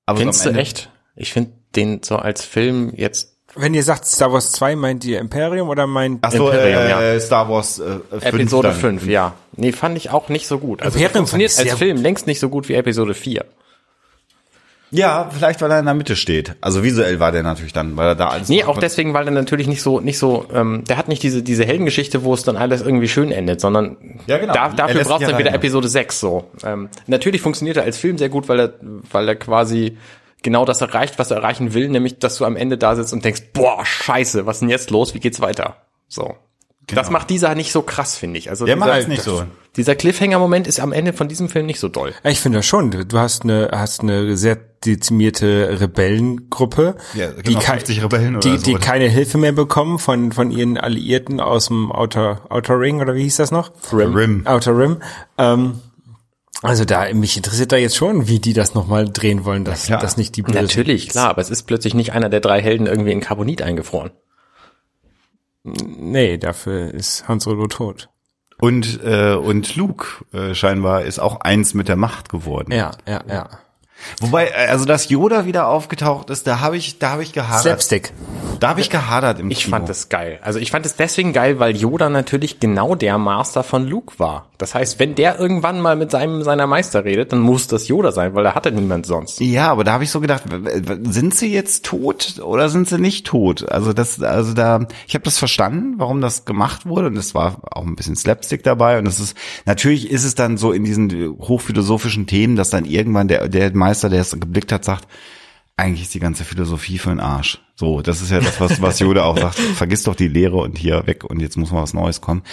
[0.05, 0.89] Aber Findest so du echt?
[1.15, 5.19] Ich finde den so als Film jetzt Wenn ihr sagt Star Wars 2, meint ihr
[5.19, 7.19] Imperium oder meint Ach so, Imperium, äh, ja.
[7.19, 8.77] Star Wars äh, 5 Episode dann.
[8.77, 9.33] 5, ja.
[9.57, 10.81] Nee, fand ich auch nicht so gut.
[10.81, 13.43] Also Imperium funktioniert als Film längst nicht so gut wie Episode 4.
[14.91, 16.55] Ja, vielleicht, weil er in der Mitte steht.
[16.61, 19.31] Also visuell war der natürlich dann, weil er da alles Nee, auch deswegen, weil er
[19.31, 22.57] natürlich nicht so, nicht so, ähm, der hat nicht diese, diese Heldengeschichte, wo es dann
[22.57, 24.53] alles irgendwie schön endet, sondern Ja, genau.
[24.53, 25.53] da, dafür braucht dann wieder.
[25.53, 26.49] Episode 6 so.
[26.63, 28.73] Ähm, natürlich funktioniert er als Film sehr gut, weil er,
[29.11, 29.97] weil er quasi
[30.41, 33.23] genau das erreicht, was er erreichen will, nämlich, dass du am Ende da sitzt und
[33.23, 35.77] denkst, boah, scheiße, was ist denn jetzt los, wie geht's weiter?
[36.07, 36.35] So.
[36.95, 38.49] Das macht dieser nicht so krass, finde ich.
[38.49, 39.43] Also Der dieser, macht es nicht so.
[39.75, 42.13] Dieser Cliffhanger-Moment ist am Ende von diesem Film nicht so doll.
[42.23, 42.89] Ja, Ich finde das schon.
[42.91, 48.49] Du hast eine, hast eine sehr dezimierte Rebellengruppe, Ja, die, genau, kei- 50 Rebellen oder
[48.49, 52.79] die, so, die keine Hilfe mehr bekommen von, von ihren Alliierten aus dem Outer, Outer
[52.79, 53.71] Ring oder wie hieß das noch?
[53.91, 54.45] Rim.
[54.47, 54.97] Outer Rim.
[55.37, 55.79] Ähm,
[56.61, 60.01] also da, mich interessiert da jetzt schon, wie die das nochmal drehen wollen, dass, klar.
[60.01, 60.61] dass nicht die Bösen.
[60.61, 64.11] Natürlich, klar, aber es ist plötzlich nicht einer der drei Helden irgendwie in Carbonit eingefroren.
[65.63, 68.09] Nee, dafür ist Han Solo tot.
[68.59, 72.71] Und, äh, und Luke äh, scheinbar ist auch eins mit der Macht geworden.
[72.71, 73.49] Ja, ja, ja.
[74.21, 77.61] Wobei, äh, also dass Yoda wieder aufgetaucht ist, da habe ich, da habe ich gehadert.
[77.61, 78.13] Slapstick.
[78.59, 79.77] Da habe ich gehadert im Ich Kino.
[79.77, 80.39] fand es geil.
[80.41, 84.47] Also ich fand es deswegen geil, weil Yoda natürlich genau der Master von Luke war.
[84.57, 88.11] Das heißt, wenn der irgendwann mal mit seinem seiner Meister redet, dann muss das Yoda
[88.11, 89.39] sein, weil er hatte niemand sonst.
[89.39, 90.43] Ja, aber da habe ich so gedacht,
[91.03, 93.71] sind sie jetzt tot oder sind sie nicht tot?
[93.71, 97.61] Also das, also da, ich habe das verstanden, warum das gemacht wurde und es war
[97.71, 101.37] auch ein bisschen Slapstick dabei und es ist natürlich ist es dann so in diesen
[101.39, 105.07] hochphilosophischen Themen, dass dann irgendwann der der Meister, der es geblickt hat, sagt,
[105.77, 107.59] eigentlich ist die ganze Philosophie für den Arsch.
[107.75, 109.55] So, das ist ja das, was, was Yoda auch sagt.
[109.75, 112.43] Vergiss doch die Lehre und hier weg und jetzt muss mal was Neues kommen.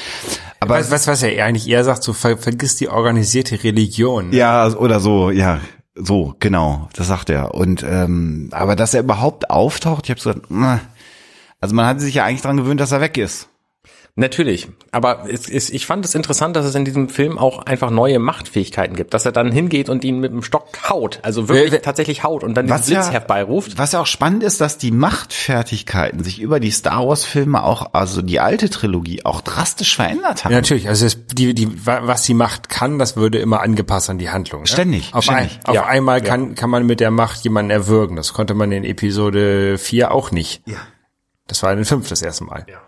[0.61, 4.33] Aber Was, was, was er eigentlich eher sagt, so ver, vergiss die organisierte Religion.
[4.33, 5.61] Ja, oder so, ja,
[5.96, 7.55] so, genau, das sagt er.
[7.55, 10.79] Und ähm, aber dass er überhaupt auftaucht, ich habe so meh.
[11.61, 13.49] also man hatte sich ja eigentlich dran gewöhnt, dass er weg ist.
[14.18, 17.90] Natürlich, aber es ist, ich fand es interessant, dass es in diesem Film auch einfach
[17.90, 21.70] neue Machtfähigkeiten gibt, dass er dann hingeht und ihn mit dem Stock haut, also wirklich
[21.70, 23.76] wer- tatsächlich haut und dann den Was Blitz ja- herbeiruft.
[23.76, 27.90] Was ja auch spannend ist, dass die Machtfertigkeiten sich über die Star Wars Filme auch,
[27.92, 30.52] also die alte Trilogie, auch drastisch verändert haben.
[30.52, 34.09] Ja, natürlich, also es, die, die, wa- was die Macht kann, das würde immer angepasst
[34.09, 34.62] an die Handlung.
[34.62, 34.66] Ne?
[34.66, 35.59] Ständig, Auf, ständig.
[35.59, 38.16] Ein, auf Ja, einmal kann, kann man mit der Macht jemanden erwürgen.
[38.16, 40.62] Das konnte man in Episode 4 auch nicht.
[40.66, 40.76] Ja.
[41.48, 42.64] Das war in den 5 das erste Mal.
[42.68, 42.79] Ja.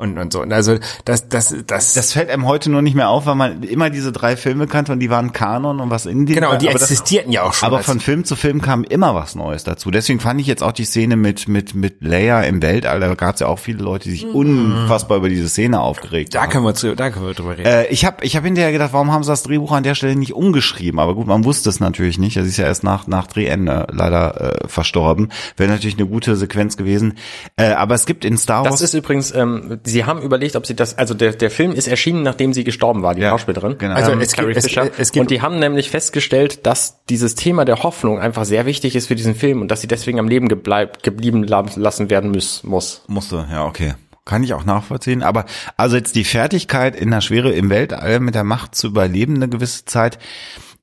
[0.00, 0.42] Und, und so.
[0.42, 3.64] Und also das, das, das, Das fällt einem heute nur nicht mehr auf, weil man
[3.64, 6.68] immer diese drei Filme kannte und die waren Kanon und was in denen genau, die
[6.68, 7.66] aber das- existierten ja auch schon.
[7.66, 9.90] Aber von Film zu Film kam immer was Neues dazu.
[9.90, 13.00] Deswegen fand ich jetzt auch die Szene mit mit mit Leia im Weltall.
[13.00, 16.42] Da gab es ja auch viele Leute, die sich unfassbar über diese Szene aufgeregt da
[16.42, 16.50] haben.
[16.50, 17.66] können wir, zu, da können wir drüber reden.
[17.66, 20.14] Äh, ich habe ich hab hinterher gedacht, warum haben sie das Drehbuch an der Stelle
[20.14, 21.00] nicht umgeschrieben?
[21.00, 22.36] Aber gut, man wusste es natürlich nicht.
[22.36, 25.30] Er ist ja erst nach, nach Drehende leider äh, verstorben.
[25.56, 27.14] Wäre natürlich eine gute Sequenz gewesen.
[27.56, 28.80] Äh, aber es gibt in Star Das Wars...
[28.82, 32.22] ist übrigens, ähm, sie haben überlegt, ob sie das, also der, der Film ist erschienen,
[32.22, 33.76] nachdem sie gestorben war, die Ja, Schauspielerin.
[33.78, 33.94] genau.
[33.94, 34.90] Also ähm, es gibt- Carrie es- Fisher.
[34.98, 38.94] es gibt- und die haben nämlich festgestellt, dass dieses Thema der Hoffnung einfach sehr wichtig
[38.94, 42.30] ist für diesen Film und dass sie deswegen am Leben gebleib, geblieben la- lassen werden
[42.30, 42.62] muss.
[42.62, 43.02] muss.
[43.08, 43.94] Musste, ja, okay.
[44.24, 45.22] Kann ich auch nachvollziehen.
[45.22, 45.46] Aber
[45.78, 49.48] also jetzt die Fertigkeit in der Schwere im Weltall mit der Macht zu überleben eine
[49.48, 50.18] gewisse Zeit.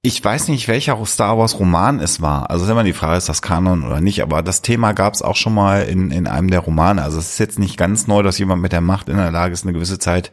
[0.05, 2.51] Ich weiß nicht, welcher Star Wars Roman es war.
[2.51, 4.21] Also ist immer die Frage, ist das Kanon oder nicht.
[4.21, 7.01] Aber das Thema gab es auch schon mal in, in einem der Romane.
[7.01, 9.53] Also es ist jetzt nicht ganz neu, dass jemand mit der Macht in der Lage
[9.53, 10.31] ist, eine gewisse Zeit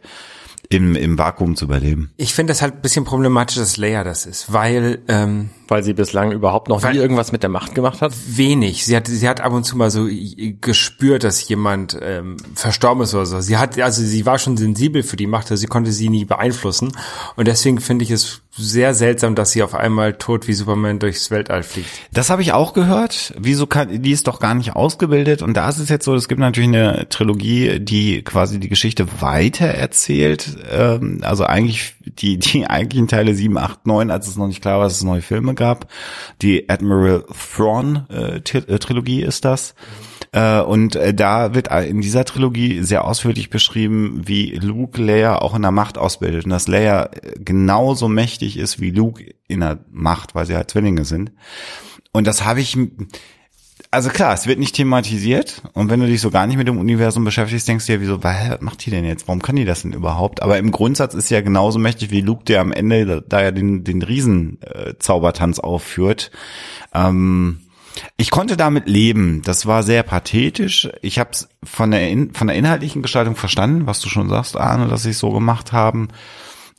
[0.69, 2.11] im, im Vakuum zu überleben.
[2.17, 5.93] Ich finde das halt ein bisschen problematisch, dass Leia das ist, weil ähm, Weil sie
[5.93, 8.13] bislang überhaupt noch Weil- nie irgendwas mit der Macht gemacht hat.
[8.27, 8.85] wenig.
[8.85, 10.07] Sie hat, sie hat ab und zu mal so
[10.61, 13.39] gespürt, dass jemand ähm, verstorben ist oder so.
[13.41, 16.25] Sie hat, also sie war schon sensibel für die Macht, also sie konnte sie nie
[16.25, 16.91] beeinflussen.
[17.35, 21.31] Und deswegen finde ich es sehr seltsam, dass sie auf einmal tot wie Superman durchs
[21.31, 21.89] Weltall fliegt.
[22.13, 23.33] Das habe ich auch gehört.
[23.39, 25.41] Wieso kann, die ist doch gar nicht ausgebildet.
[25.41, 29.07] Und da ist es jetzt so, es gibt natürlich eine Trilogie, die quasi die Geschichte
[29.21, 30.55] weiter erzählt.
[30.71, 34.79] Ähm, also eigentlich die, die eigentlichen Teile 7, 8, 9, als es noch nicht klar
[34.79, 35.87] war, dass es neue Filme gab.
[36.41, 39.75] Die Admiral Thrawn äh, äh, Trilogie ist das.
[40.31, 45.55] Äh, und äh, da wird in dieser Trilogie sehr ausführlich beschrieben, wie Luke Leia auch
[45.55, 50.35] in der Macht ausbildet und dass Leia genauso mächtig ist wie Luke in der Macht,
[50.35, 51.31] weil sie halt Zwillinge sind.
[52.11, 52.77] Und das habe ich,
[53.93, 56.79] also klar, es wird nicht thematisiert und wenn du dich so gar nicht mit dem
[56.79, 59.27] Universum beschäftigst, denkst du dir, wieso, was macht die denn jetzt?
[59.27, 60.41] Warum kann die das denn überhaupt?
[60.41, 63.51] Aber im Grundsatz ist sie ja genauso mächtig wie Luke, der am Ende da, ja
[63.51, 66.31] den, den Riesen-Zaubertanz aufführt.
[66.93, 67.59] Ähm,
[68.17, 69.43] ich konnte damit leben.
[69.45, 70.89] Das war sehr pathetisch.
[71.03, 74.57] Ich habe es von der in, von der inhaltlichen Gestaltung verstanden, was du schon sagst,
[74.57, 76.07] Arne, dass sie es so gemacht haben.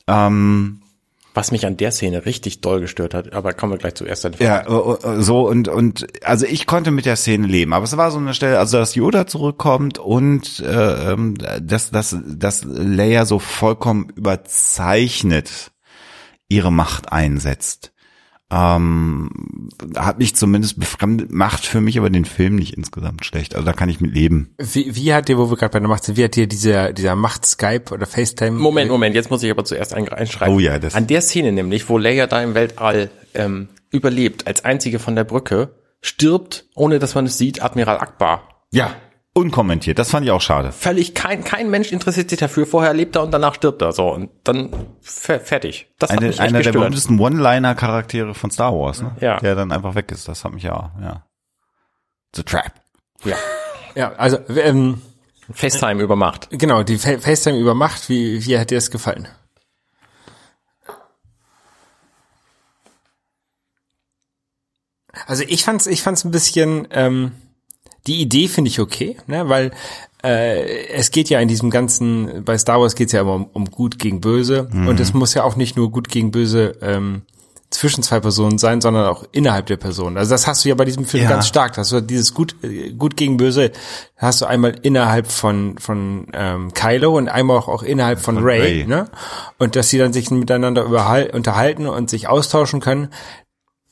[0.07, 0.81] Ähm,
[1.35, 4.61] Was mich an der Szene richtig doll gestört hat, aber kommen wir gleich zuerst ja,
[4.61, 8.09] äh, äh, so und und also ich konnte mit der Szene leben, aber es war
[8.09, 13.39] so eine Stelle, also dass Yoda zurückkommt und äh, ähm, dass dass dass Leia so
[13.39, 15.71] vollkommen überzeichnet
[16.47, 17.91] ihre Macht einsetzt.
[18.51, 19.29] Ähm,
[19.97, 23.55] hat mich zumindest befremdet, macht für mich aber den Film nicht insgesamt schlecht.
[23.55, 24.53] Also da kann ich mit leben.
[24.59, 26.93] Wie, wie hat dir, wo wir gerade bei der Macht sind, wie hat dir dieser,
[26.93, 28.51] dieser Macht-Skype oder FaceTime?
[28.57, 30.53] Moment, Moment, jetzt muss ich aber zuerst ein- einschreiben.
[30.53, 34.63] Oh ja, das- An der Szene nämlich, wo Leia da im Weltall ähm, überlebt, als
[34.63, 38.47] einzige von der Brücke, stirbt, ohne dass man es sieht, Admiral Akbar.
[38.71, 38.95] Ja,
[39.35, 39.99] unkommentiert.
[39.99, 40.71] Das fand ich auch schade.
[40.71, 42.65] Völlig kein, kein Mensch interessiert sich dafür.
[42.65, 43.91] Vorher lebt er und danach stirbt er.
[43.91, 44.71] So, und dann
[45.01, 45.87] fer fertig.
[45.99, 46.75] Das hat Eine, mich echt einer der gestört.
[46.75, 49.15] berühmtesten One-Liner-Charaktere von Star Wars, ne?
[49.19, 49.39] Ja.
[49.39, 50.27] Der dann einfach weg ist.
[50.27, 51.25] Das hat mich ja, ja.
[52.33, 52.71] The Trap.
[53.25, 53.35] Ja.
[53.93, 55.01] Ja, also, ähm,
[55.51, 56.49] FaceTime übermacht.
[56.51, 59.27] genau, die Fa FaceTime über Macht, wie, wie hat dir das gefallen?
[65.27, 67.31] Also ich fand's, ich fand's ein bisschen, ähm,
[68.07, 69.71] die Idee finde ich okay, ne, weil
[70.23, 73.65] äh, es geht ja in diesem ganzen, bei Star Wars geht's ja immer um, um
[73.71, 77.23] Gut gegen Böse und es muss ja auch nicht nur Gut gegen Böse ähm,
[77.71, 80.17] zwischen zwei Personen sein, sondern auch innerhalb der Person.
[80.17, 81.29] Also das hast du ja bei diesem Film Ja.
[81.29, 81.77] ganz stark.
[81.77, 82.55] Hast du dieses Gut,
[82.97, 83.71] Gut gegen Böse
[84.15, 88.43] hast du einmal innerhalb von von ähm, Kylo und einmal auch, auch innerhalb von, Von
[88.45, 88.85] Ray, Rey.
[88.87, 89.09] ne?
[89.57, 93.09] Und dass sie dann sich miteinander überhal unterhalten und sich austauschen können.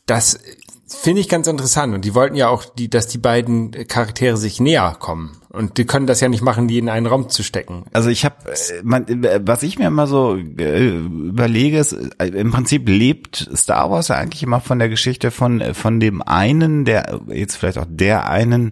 [0.06, 0.40] Das
[0.88, 1.94] finde ich ganz interessant.
[1.94, 5.38] Und die wollten ja auch, die, dass die beiden Charaktere sich näher kommen.
[5.50, 7.86] Und die können das ja nicht machen, die in einen Raum zu stecken.
[7.94, 8.36] Also ich habe,
[8.84, 14.16] was ich mir immer so äh, überlege, ist, äh, im Prinzip lebt Star Wars ja
[14.16, 18.28] eigentlich immer von der Geschichte von äh, von dem einen, der jetzt vielleicht auch der
[18.30, 18.72] einen,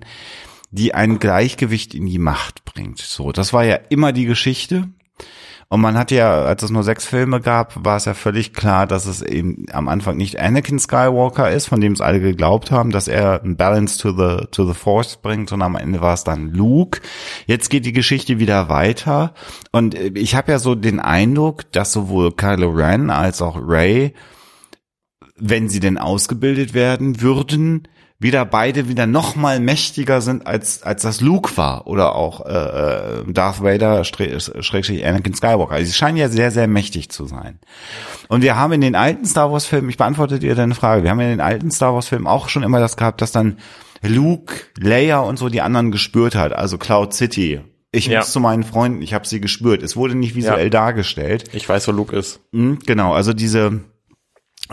[0.71, 2.97] die ein Gleichgewicht in die Macht bringt.
[2.97, 4.89] So, das war ja immer die Geschichte.
[5.71, 8.86] Und man hat ja, als es nur sechs Filme gab, war es ja völlig klar,
[8.86, 12.91] dass es eben am Anfang nicht Anakin Skywalker ist, von dem es alle geglaubt haben,
[12.91, 16.25] dass er ein Balance to the, to the Force bringt, sondern am Ende war es
[16.25, 16.99] dann Luke.
[17.45, 19.34] Jetzt geht die Geschichte wieder weiter.
[19.71, 24.13] Und äh, ich habe ja so den Eindruck, dass sowohl Kylo Ren als auch Ray,
[25.38, 27.88] wenn sie denn ausgebildet werden würden,
[28.21, 32.51] wieder beide wieder noch mal mächtiger sind als als das Luke war oder auch äh,
[33.21, 35.73] äh, Darth Vader schrägstrich Anakin Skywalker.
[35.73, 37.60] Also sie scheinen ja sehr sehr mächtig zu sein.
[38.27, 41.10] Und wir haben in den alten Star Wars Filmen, ich beantworte dir deine Frage, wir
[41.10, 43.57] haben in den alten Star Wars Filmen auch schon immer das gehabt, dass dann
[44.03, 47.62] Luke, Leia und so die anderen gespürt hat, also Cloud City.
[47.91, 48.19] Ich Ja.
[48.19, 49.84] muss zu meinen Freunden, ich habe sie gespürt.
[49.84, 50.69] Es wurde nicht visuell Ja.
[50.69, 51.45] dargestellt.
[51.53, 52.39] Ich weiß, wo Luke ist.
[52.51, 53.81] Mhm, Genau, also diese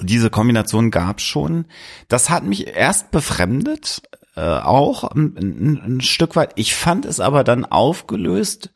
[0.02, 1.66] diese Kombination gab's schon.
[2.08, 4.02] Das hat mich erst befremdet,
[4.37, 6.52] äh, auch ein, ein, ein Stück weit.
[6.56, 8.70] Ich fand es aber dann aufgelöst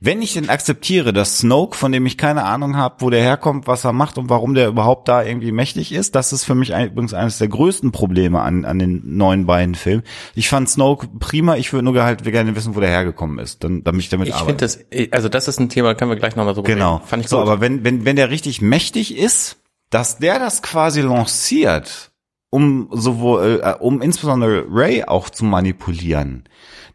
[0.00, 3.66] wenn ich denn akzeptiere, dass Snoke, von dem ich keine Ahnung habe, wo der herkommt,
[3.66, 6.70] was er macht und warum der überhaupt da irgendwie mächtig ist, das ist für mich
[6.70, 10.02] übrigens eines der größten Probleme an, an den neuen beiden Filmen.
[10.34, 13.84] Ich fand Snoke prima, ich würde nur halt gerne wissen, wo der hergekommen ist, dann,
[13.84, 14.68] damit ich damit Ich arbeite.
[14.68, 16.96] finde das, also das ist ein Thema, können wir gleich nochmal so Genau.
[16.96, 17.06] reden.
[17.06, 17.46] Fand ich so, gut.
[17.48, 19.56] aber wenn, wenn, wenn der richtig mächtig ist,
[19.90, 22.12] dass der das quasi lanciert,
[22.50, 26.44] um sowohl, äh, um insbesondere Ray auch zu manipulieren,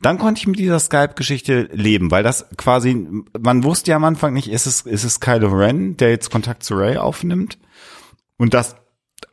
[0.01, 3.07] dann konnte ich mit dieser Skype-Geschichte leben, weil das quasi,
[3.39, 6.63] man wusste ja am Anfang nicht, ist es, ist es Kylo Ren, der jetzt Kontakt
[6.63, 7.59] zu Ray aufnimmt?
[8.37, 8.75] Und das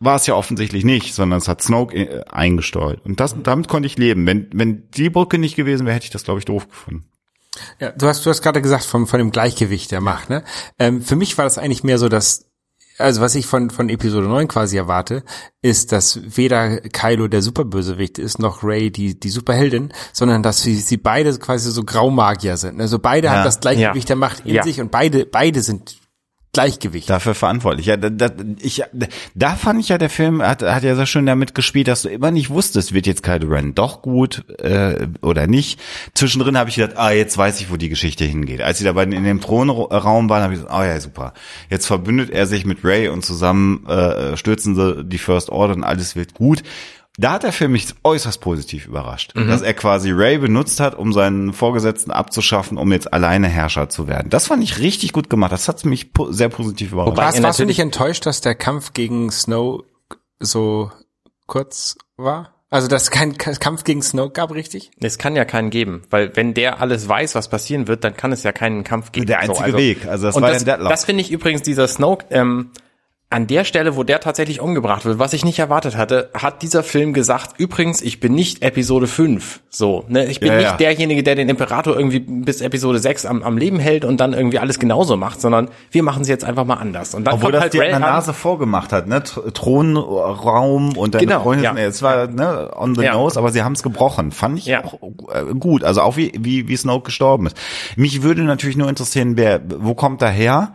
[0.00, 3.04] war es ja offensichtlich nicht, sondern es hat Snoke äh, eingesteuert.
[3.04, 4.26] Und das, damit konnte ich leben.
[4.26, 7.08] Wenn, wenn die Brücke nicht gewesen wäre, hätte ich das, glaube ich, doof gefunden.
[7.80, 10.44] Ja, du hast, du hast gerade gesagt, von, von dem Gleichgewicht der Macht, ne?
[10.78, 12.47] Ähm, für mich war das eigentlich mehr so, dass,
[12.98, 15.22] also was ich von, von Episode 9 quasi erwarte,
[15.62, 20.74] ist, dass weder Kylo der Superbösewicht ist, noch Ray die, die Superheldin, sondern dass sie,
[20.76, 22.80] sie beide quasi so Graumagier sind.
[22.80, 23.34] Also beide Ja.
[23.34, 24.14] haben das Gleichgewicht Ja.
[24.14, 24.62] der Macht in Ja.
[24.62, 25.96] sich und beide, beide sind
[26.58, 27.08] Gleichgewicht.
[27.08, 27.86] dafür verantwortlich.
[27.86, 28.82] Ja, da, da, ich,
[29.34, 32.08] da fand ich ja, der Film hat, hat ja sehr schön damit gespielt, dass du
[32.08, 35.80] immer nicht wusstest, wird jetzt Kylo Ren doch gut äh, oder nicht.
[36.14, 38.60] Zwischendrin habe ich gedacht, ah, jetzt weiß ich, wo die Geschichte hingeht.
[38.60, 41.32] Als sie da beiden in dem Thronraum waren, habe ich gesagt, ah ja, super.
[41.70, 45.84] Jetzt verbündet er sich mit Ray und zusammen äh, stürzen sie die First Order und
[45.84, 46.62] alles wird gut.
[47.20, 51.12] Da hat der Film mich äußerst positiv überrascht, dass er quasi Ray benutzt hat, um
[51.12, 54.30] seinen Vorgesetzten abzuschaffen, um jetzt alleine Herrscher zu werden.
[54.30, 55.50] Das fand ich richtig gut gemacht.
[55.50, 57.10] Das hat mich po sehr positiv überrascht.
[57.10, 59.82] Wobei- warst, warst du natürlich- nicht enttäuscht, dass der Kampf gegen Snow
[60.38, 60.92] so
[61.46, 62.54] kurz war?
[62.70, 64.90] Also, dass es keinen Kampf gegen Snow gab, richtig?
[65.00, 68.30] Es kann ja keinen geben, weil wenn der alles weiß, was passieren wird, dann kann
[68.30, 69.26] es ja keinen Kampf geben.
[69.26, 70.06] Der einzige Weg.
[70.06, 70.90] Also das und war das, der Deadlock.
[70.90, 72.70] das finde ich übrigens dieser Snoke, ähm,
[73.30, 76.82] an der Stelle, wo der tatsächlich umgebracht wird, was ich nicht erwartet hatte, hat dieser
[76.82, 79.60] Film gesagt, übrigens, ich bin nicht Episode 5.
[79.68, 80.24] So, ne?
[80.26, 80.76] Ich bin Ja, nicht ja.
[80.78, 84.58] derjenige, der den Imperator irgendwie bis Episode 6 am, am Leben hält und dann irgendwie
[84.58, 87.14] alles genauso macht, sondern wir machen es jetzt einfach mal anders.
[87.14, 87.98] Und dann Obwohl das halt dir an der.
[88.00, 89.22] Nase vorgemacht hat, ne?
[89.22, 91.76] Thronraum und deine Genau, Freundin, ja.
[91.76, 93.12] es war ne, on the Ja.
[93.12, 94.32] nose, aber sie haben es gebrochen.
[94.32, 94.84] Fand ich Ja.
[94.84, 94.94] auch
[95.34, 95.84] äh, gut.
[95.84, 97.56] Also auch wie, wie, wie Snoke gestorben ist.
[97.96, 100.72] Mich würde natürlich nur interessieren, wer, wo kommt er her?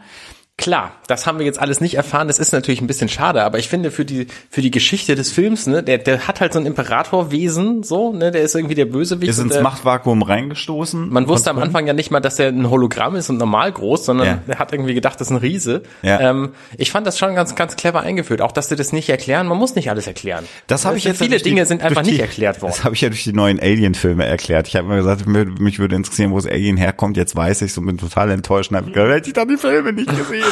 [0.56, 2.28] Klar, das haben wir jetzt alles nicht erfahren.
[2.28, 5.32] Das ist natürlich ein bisschen schade, aber ich finde für die für die Geschichte des
[5.32, 8.86] Films, ne, der der hat halt so ein Imperatorwesen, so, ne, der ist irgendwie der
[8.86, 9.32] Bösewicht.
[9.32, 11.10] Ist ins der- Machtvakuum reingestoßen.
[11.10, 14.06] Man wusste am Anfang ja nicht mal, dass er ein Hologramm ist und normal groß,
[14.06, 14.40] sondern Ja.
[14.48, 15.82] er hat irgendwie gedacht, das ist ein Riese.
[16.04, 16.20] Ja.
[16.20, 18.42] Ähm, ich fand das schon ganz, ganz clever eingeführt.
[18.42, 19.48] Auch, dass sie das nicht erklären.
[19.48, 20.46] Man muss nicht alles erklären.
[20.68, 22.74] Das habe ich jetzt Viele durch die- Dinge sind einfach die- nicht erklärt worden.
[22.76, 24.68] Das habe ich ja durch die neuen Alien-Filme erklärt.
[24.68, 27.18] Ich habe mir gesagt, mich, würde interessieren, wo das Alien herkommt.
[27.18, 28.70] Jetzt weiß ich so, bin total enttäuscht.
[28.72, 30.43] und hab gesagt, Hätte ich dann die Filme nicht gesehen.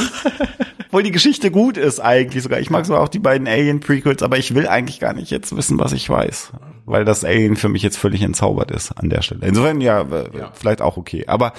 [0.87, 2.59] Obwohl die Geschichte gut ist eigentlich sogar.
[2.59, 5.79] Ich mag sogar auch die beiden Alien-Prequels, aber ich will eigentlich gar nicht jetzt wissen,
[5.79, 6.51] was ich weiß.
[6.85, 9.45] Weil das Alien für mich jetzt völlig entzaubert ist an der Stelle.
[9.45, 11.25] Insofern ja, äh, vielleicht auch okay.
[11.27, 11.53] Aber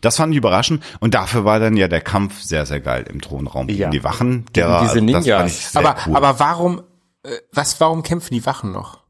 [0.00, 0.82] das fand ich überraschend.
[1.00, 3.90] Und dafür war dann ja der Kampf sehr, sehr geil im Thronraum gegen Ja.
[3.90, 4.46] die Wachen.
[4.54, 5.76] Der, Gegen diese Ninjas.
[5.76, 6.16] aber, cool.
[6.16, 6.80] aber warum,
[7.24, 9.00] äh, was, warum kämpfen die Wachen noch?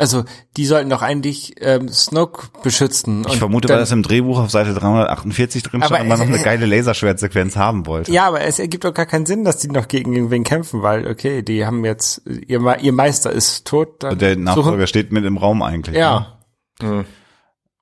[0.00, 0.24] Also,
[0.56, 3.22] die sollten doch eigentlich ähm, Snoke beschützen.
[3.26, 6.18] Ich und vermute, dann, weil das im Drehbuch auf Seite 348 drin stand und man
[6.20, 8.12] noch eine äh, geile Laserschwertsequenz haben wollte.
[8.12, 11.08] Ja, aber es ergibt doch gar keinen Sinn, dass die noch gegen irgendwen kämpfen, weil,
[11.08, 14.04] okay, die haben jetzt, ihr, ihr Meister ist tot.
[14.04, 15.96] Dann Der Nachfolger suchen- steht mit im Raum eigentlich.
[15.96, 16.38] Ja.
[16.80, 17.04] Ne?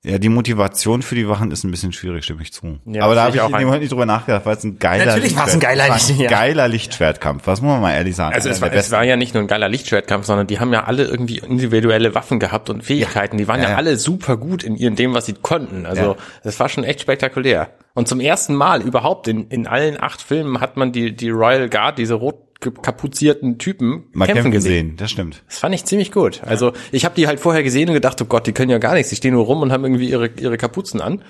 [0.08, 2.78] Ja, die Motivation für die Wachen ist ein bisschen schwierig, stimme ich zu.
[2.86, 3.64] Ja, Aber da habe ich auch in dem ein.
[3.64, 6.10] Moment nicht drüber nachgedacht, weil es ein geiler Natürlich war es ein geiler ein Licht-
[6.20, 6.30] ja.
[6.30, 7.46] geiler Lichtschwertkampf.
[7.48, 8.32] Was muss man mal ehrlich sagen?
[8.34, 10.84] Also es war, es war ja nicht nur ein geiler Lichtschwertkampf, sondern die haben ja
[10.84, 13.36] alle irgendwie individuelle Waffen gehabt und Fähigkeiten.
[13.36, 13.76] Die waren ja, Ja, ja.
[13.78, 15.86] alle super gut in ihrem dem, was sie konnten.
[15.86, 16.16] Also Ja.
[16.44, 17.70] das war schon echt spektakulär.
[17.94, 21.68] Und zum ersten Mal überhaupt in, in allen acht Filmen hat man die, die Royal
[21.68, 24.70] Guard, diese rot kapuzierten Typen, mal kämpfen, kämpfen gesehen.
[24.86, 24.96] gesehen.
[24.96, 25.42] Das stimmt.
[25.48, 26.42] Das fand ich ziemlich gut.
[26.44, 28.94] Also ich habe die halt vorher gesehen und gedacht, oh Gott, die können ja gar
[28.94, 29.10] nichts.
[29.10, 31.22] Die stehen nur rum und haben irgendwie ihre, ihre Kapuzen an.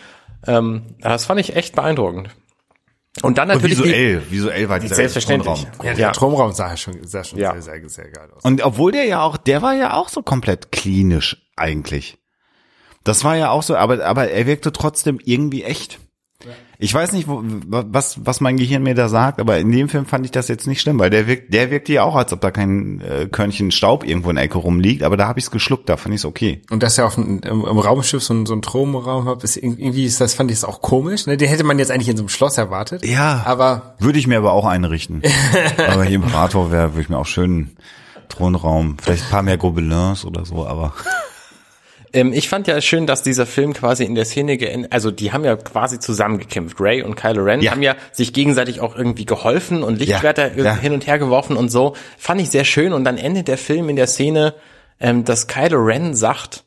[0.46, 2.30] Ähm, das fand ich echt beeindruckend.
[3.22, 5.66] Und dann Und natürlich die, visuell, visuell war dieser Selbstverständlich.
[5.82, 6.14] Ja, der Ja.
[6.14, 7.52] Stromraum sah schon, sah schon Ja.
[7.52, 8.44] sehr, sehr, sehr geil aus.
[8.44, 12.18] Und obwohl der ja auch, der war ja auch so komplett klinisch eigentlich.
[13.04, 15.98] Das war ja auch so, aber, aber er wirkte trotzdem irgendwie echt.
[16.78, 20.04] Ich weiß nicht, wo, was, was mein Gehirn mir da sagt, aber in dem Film
[20.04, 22.40] fand ich das jetzt nicht schlimm, weil der wirkt, der wirkte ja auch, als ob
[22.40, 25.50] da kein äh, Körnchen Staub irgendwo in der Ecke rumliegt, aber da habe ich es
[25.50, 26.62] geschluckt, da fand ich es okay.
[26.70, 30.04] Und dass er auf dem, im, im Raumschiff so, so einen Thronraum hat, ist irgendwie
[30.04, 31.26] ist das, fand ich das auch komisch.
[31.26, 31.36] Ne?
[31.36, 33.04] Den hätte man jetzt eigentlich in so einem Schloss erwartet.
[33.04, 33.42] Ja.
[33.46, 35.22] Aber Würde ich mir aber auch einrichten.
[35.88, 37.70] aber hier Imperator wäre, würde ich mir auch schön
[38.28, 40.92] Thronraum, vielleicht ein paar mehr Gobelins oder so, aber
[42.16, 45.32] Ähm, ich fand ja schön, dass dieser Film quasi in der Szene geendet, also die
[45.32, 46.80] haben ja quasi zusammengekämpft.
[46.80, 47.70] Ray und Kylo Ren Ja.
[47.72, 51.68] haben ja sich gegenseitig auch irgendwie geholfen und Lichtschwerter Ja, hin und her geworfen und
[51.70, 51.94] so.
[52.18, 54.54] Fand ich sehr schön und dann endet der Film in der Szene,
[54.98, 56.64] ähm, dass Kylo Ren sagt,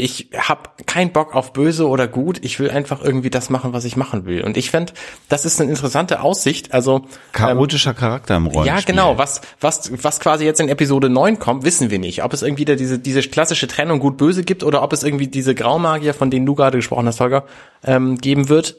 [0.00, 2.38] ich habe keinen Bock auf böse oder gut.
[2.42, 4.42] Ich will einfach irgendwie das machen, was ich machen will.
[4.42, 4.92] Und ich finde,
[5.28, 6.72] das ist eine interessante Aussicht.
[6.72, 8.78] Also Chaotischer Charakter im Rollenspiel.
[8.78, 9.18] ja, genau.
[9.18, 12.24] Was, was, was quasi jetzt in Episode 9 kommt, wissen wir nicht.
[12.24, 15.54] Ob es irgendwie da diese, diese klassische Trennung gut-böse gibt oder ob es irgendwie diese
[15.54, 17.44] Graumagier, von denen du gerade gesprochen hast, Holger,
[17.84, 18.76] ähm, geben wird.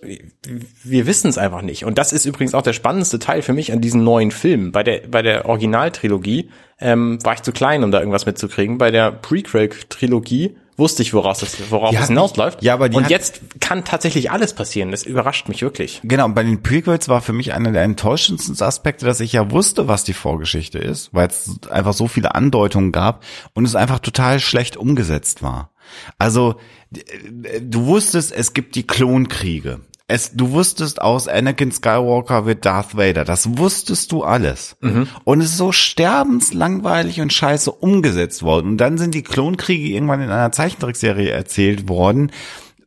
[0.83, 1.85] Wir wissen es einfach nicht.
[1.85, 4.71] Und das ist übrigens auch der spannendste Teil für mich an diesen neuen Filmen.
[4.71, 8.79] Bei der, bei der Originaltrilogie ähm, war ich zu klein, um da irgendwas mitzukriegen.
[8.79, 12.63] Bei der Prequel-Trilogie wusste ich, woraus es, worauf es hinausläuft.
[12.63, 14.91] Ja, aber die Und jetzt kann tatsächlich alles passieren.
[14.91, 16.01] Das überrascht mich wirklich.
[16.03, 19.87] Genau, bei den Prequels war für mich einer der enttäuschendsten Aspekte, dass ich ja wusste,
[19.87, 24.39] was die Vorgeschichte ist, weil es einfach so viele Andeutungen gab und es einfach total
[24.39, 25.71] schlecht umgesetzt war.
[26.17, 26.55] Also,
[26.93, 29.81] äh, du wusstest, es gibt die Klonkriege.
[30.11, 33.23] Es, du wusstest aus Anakin Skywalker wird Darth Vader.
[33.23, 34.75] Das wusstest du alles.
[35.23, 38.71] Und es ist so sterbenslangweilig und scheiße umgesetzt worden.
[38.71, 42.31] Und dann sind die Klonkriege irgendwann in einer Zeichentrickserie erzählt worden,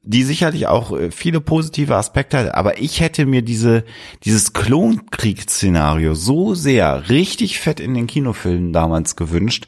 [0.04, 3.84] die sicherlich auch äh, viele positive Aspekte hat, aber ich hätte mir diese,
[4.24, 9.66] dieses Klonkriegsszenario so sehr richtig fett in den Kinofilmen damals gewünscht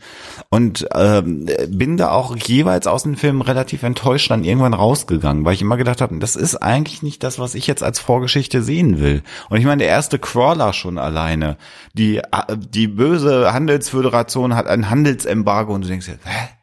[0.51, 5.55] und ähm, bin da auch jeweils aus den Filmen relativ enttäuscht dann irgendwann rausgegangen, weil
[5.55, 9.01] ich immer gedacht habe, das ist eigentlich nicht das, was ich jetzt als Vorgeschichte sehen
[9.01, 9.22] will.
[9.49, 11.57] Und ich meine, der erste Crawler schon alleine,
[11.94, 16.56] die, äh, die böse Handelsföderation hat ein Handelsembargo und du denkst dir, hä?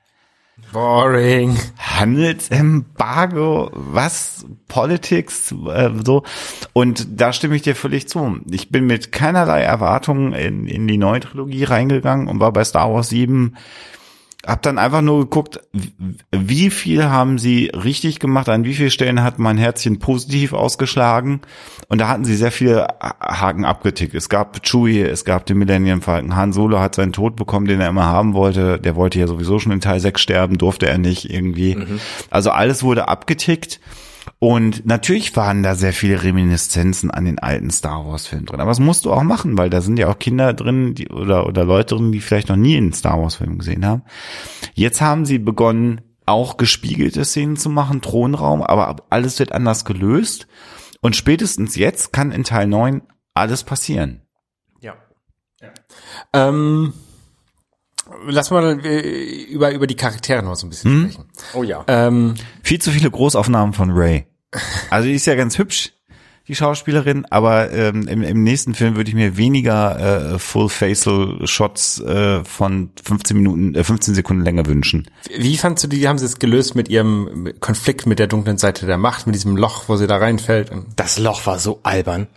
[0.73, 1.57] Boring.
[1.77, 4.45] Handelsembargo, was?
[4.67, 6.23] Politics, äh, so.
[6.73, 8.39] Und da stimme ich dir völlig zu.
[8.49, 12.91] Ich bin mit keinerlei Erwartungen in, in die neue Trilogie reingegangen und war bei Star
[12.91, 13.55] Wars 7
[14.45, 15.61] hab dann einfach nur geguckt,
[16.31, 21.41] wie viel haben sie richtig gemacht, an wie vielen Stellen hat mein Herzchen positiv ausgeschlagen.
[21.87, 24.15] Und da hatten sie sehr viele Haken abgetickt.
[24.15, 26.35] Es gab Chewie, es gab den Millennium Falcon.
[26.35, 28.79] Han Solo hat seinen Tod bekommen, den er immer haben wollte.
[28.79, 31.77] Der wollte ja sowieso schon in Teil 6 sterben, durfte er nicht irgendwie.
[32.29, 33.79] Also alles wurde abgetickt.
[34.39, 38.59] Und natürlich waren da sehr viele Reminiszenzen an den alten Star Wars Film drin.
[38.59, 41.47] Aber das musst du auch machen, weil da sind ja auch Kinder drin, die, oder,
[41.47, 44.03] oder Leute drin, die vielleicht noch nie einen Star Wars Film gesehen haben.
[44.73, 50.47] Jetzt haben sie begonnen, auch gespiegelte Szenen zu machen, Thronraum, aber alles wird anders gelöst.
[51.01, 53.01] Und spätestens jetzt kann in Teil 9
[53.33, 54.21] alles passieren.
[55.61, 55.69] Ja.
[56.31, 56.93] Ähm,
[58.27, 61.29] lass mal äh, über, über die Charaktere noch so ein bisschen sprechen.
[61.53, 61.83] Oh ja.
[61.87, 64.25] Ähm, Viel zu viele Großaufnahmen von Ray.
[64.89, 65.93] Also die ist ja ganz hübsch,
[66.47, 72.43] die Schauspielerin, aber ähm, im, im nächsten Film würde ich mir weniger äh, Full-Facial-Shots äh,
[72.43, 75.07] von 15 Minuten, äh, 15 Sekunden Länge wünschen.
[75.35, 78.85] wie fandst du die, haben sie es gelöst mit ihrem Konflikt mit der dunklen Seite
[78.85, 80.69] der Macht, mit diesem Loch, wo sie da reinfällt?
[80.69, 82.27] Und, Das Loch war so albern.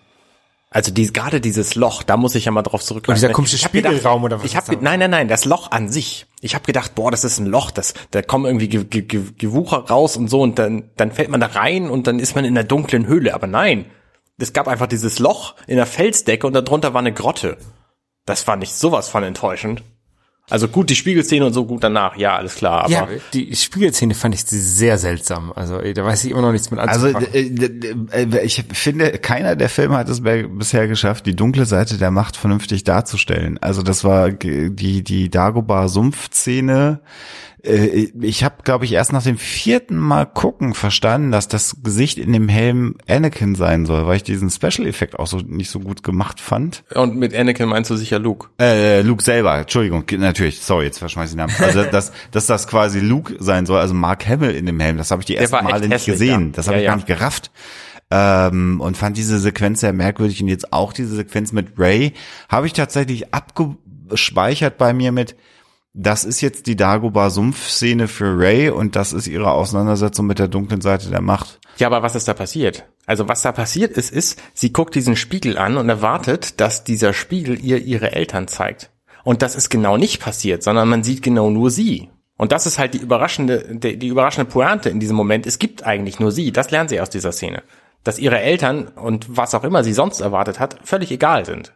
[0.76, 3.16] Also die, gerade dieses Loch, da muss ich ja mal drauf zurückgreifen.
[3.16, 4.62] Und dieser komische hab Spiegelraum oder was Ich da?
[4.78, 6.26] nein, nein, nein, das Loch an sich.
[6.42, 9.22] Ich habe gedacht, boah, das ist ein Loch, das da kommen irgendwie Ge Ge Ge
[9.38, 12.44] Gewucher raus und so und dann dann fällt man da rein und dann ist man
[12.44, 13.86] in der dunklen Höhle, aber nein.
[14.36, 17.56] Es gab einfach dieses Loch in der Felsdecke und darunter war eine Grotte.
[18.26, 19.82] Das fand ich sowas von enttäuschend.
[20.48, 24.14] Also gut, die Spiegelszene und so gut danach, ja, alles klar, aber ja, die Spiegelszene
[24.14, 25.52] fand ich sehr seltsam.
[25.52, 28.08] Also da weiß ich immer noch nichts mit Also anzufangen.
[28.12, 32.36] äh, ich finde, keiner der Filme hat es bisher geschafft, die dunkle Seite der Macht
[32.36, 33.58] vernünftig darzustellen.
[33.60, 37.00] Also das war die die Dagobah-Sumpf-Szene.
[37.64, 42.18] Äh, Ich habe, glaube ich, erst nach dem vierten Mal gucken verstanden, dass das Gesicht
[42.18, 46.02] in dem Helm Anakin sein soll, weil ich diesen Special-Effekt auch so nicht so gut
[46.02, 46.84] gemacht fand.
[46.94, 48.48] und mit Anakin meinst du sicher Luke.
[48.60, 51.54] Äh, Luke selber, Entschuldigung, natürlich, sorry, jetzt verschmeiß ich den Namen.
[51.58, 55.10] Also, dass, dass das quasi Luke sein soll, also Mark Hamill in dem Helm, das
[55.10, 56.46] habe ich die ersten Male nicht hässlich, gesehen.
[56.46, 56.52] ja.
[56.52, 56.90] Das habe Ja, ich ja.
[56.90, 57.50] gar nicht gerafft.
[58.08, 62.12] Ähm, und fand diese Sequenz sehr merkwürdig und jetzt auch diese Sequenz mit Ray
[62.48, 65.34] habe ich tatsächlich abgespeichert bei mir mit,
[65.98, 70.82] das ist jetzt die Dagobah-Sumpf-Szene für Ray und das ist ihre Auseinandersetzung mit der dunklen
[70.82, 71.58] Seite der Macht.
[71.78, 72.84] Ja, aber was ist da passiert?
[73.06, 77.14] Also was da passiert ist, ist, sie guckt diesen Spiegel an und erwartet, dass dieser
[77.14, 78.90] Spiegel ihr ihre Eltern zeigt.
[79.24, 82.10] Und das ist genau nicht passiert, sondern man sieht genau nur sie.
[82.36, 85.46] Und das ist halt die überraschende, die, die überraschende Pointe in diesem Moment.
[85.46, 86.52] Es gibt eigentlich nur sie.
[86.52, 87.62] Das lernt sie aus dieser Szene.
[88.04, 91.72] Dass ihre Eltern und was auch immer sie sonst erwartet hat, völlig egal sind.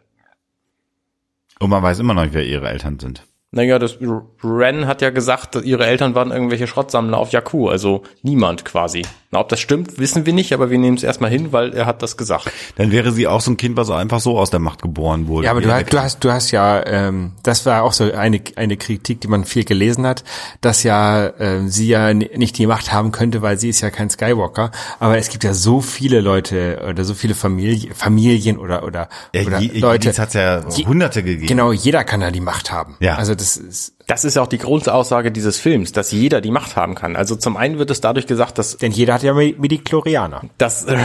[1.59, 3.25] Und man weiß immer noch nicht, wer ihre Eltern sind.
[3.51, 3.97] Naja, das
[4.43, 9.01] Ren hat ja gesagt, ihre Eltern waren irgendwelche Schrottsammler auf Jakku, also niemand quasi.
[9.33, 11.85] Na, ob das stimmt, wissen wir nicht, aber wir nehmen es erstmal hin, weil er
[11.85, 12.51] hat das gesagt.
[12.75, 15.45] Dann wäre sie auch so ein Kind, was einfach so aus der Macht geboren wurde.
[15.45, 18.41] Ja, aber du, hast- du hast, du hast ja, ähm, das war auch so eine,
[18.57, 20.25] eine Kritik, die man viel gelesen hat,
[20.59, 24.09] dass ja ähm, sie ja nicht die Macht haben könnte, weil sie ist ja kein
[24.09, 24.71] Skywalker.
[24.99, 29.43] Aber es gibt ja so viele Leute oder so viele Familie, Familien oder oder, Ja,
[29.43, 30.07] oder Je- Leute.
[30.07, 31.47] Jedis hat's ja hunderte gegeben.
[31.47, 32.97] Genau, jeder kann ja die Macht haben.
[32.99, 33.15] Ja.
[33.15, 36.75] Also das ist Das ist ja auch die Grundaussage dieses Films, dass jeder die Macht
[36.75, 37.15] haben kann.
[37.15, 40.41] Also zum einen wird es dadurch gesagt, dass, Denn jeder hat ja Midi-Chlorianer.
[40.57, 40.97] dass äh,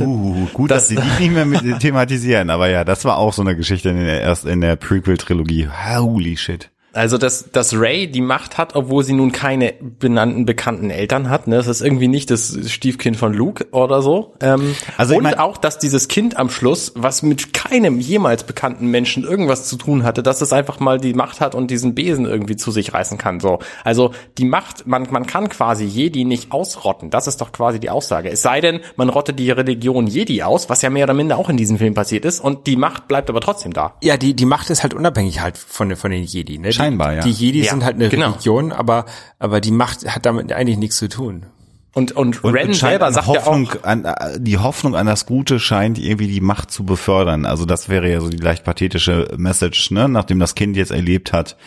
[0.00, 3.32] Uh, gut, Das- dass sie die nicht mehr mit thematisieren, aber ja, das war auch
[3.32, 5.68] so eine Geschichte in der erst in der Prequel-Trilogie.
[5.96, 6.70] Holy shit.
[6.92, 11.46] Also, dass, dass Ray die Macht hat, obwohl sie nun keine benannten, bekannten Eltern hat.
[11.46, 11.56] Ne?
[11.56, 14.34] Das ist irgendwie nicht das Stiefkind von Luke oder so.
[14.40, 18.44] Ähm, Also ich und mein- auch, dass dieses Kind am Schluss, was mit keinem jemals
[18.44, 21.94] bekannten Menschen irgendwas zu tun hatte, dass es einfach mal die Macht hat und diesen
[21.94, 23.40] Besen irgendwie zu sich reißen kann.
[23.40, 27.10] So, Also die Macht, man, man kann quasi Jedi nicht ausrotten.
[27.10, 28.30] Das ist doch quasi die Aussage.
[28.30, 31.48] Es sei denn, man rottet die Religion Jedi aus, was ja mehr oder minder auch
[31.48, 32.40] in diesem Film passiert ist.
[32.40, 33.94] Und die Macht bleibt aber trotzdem da.
[34.02, 36.58] Ja, die, die Macht ist halt unabhängig halt von, den- von den Jedi.
[36.58, 36.72] Ne?
[36.82, 37.22] Die, Scheinbar, ja.
[37.22, 38.30] Die Jedi Ja, sind halt eine genau.
[38.30, 39.06] Religion, aber,
[39.38, 41.46] aber die Macht hat damit eigentlich nichts zu tun.
[41.94, 45.06] Und, und, Und Ren scheint selber sagt Hoffnung, ja auch, an, äh, die Hoffnung an
[45.06, 47.44] das Gute scheint irgendwie die Macht zu befördern.
[47.44, 50.08] Also das wäre ja so die leicht pathetische Message, ne?
[50.08, 51.58] nachdem das Kind jetzt erlebt hat,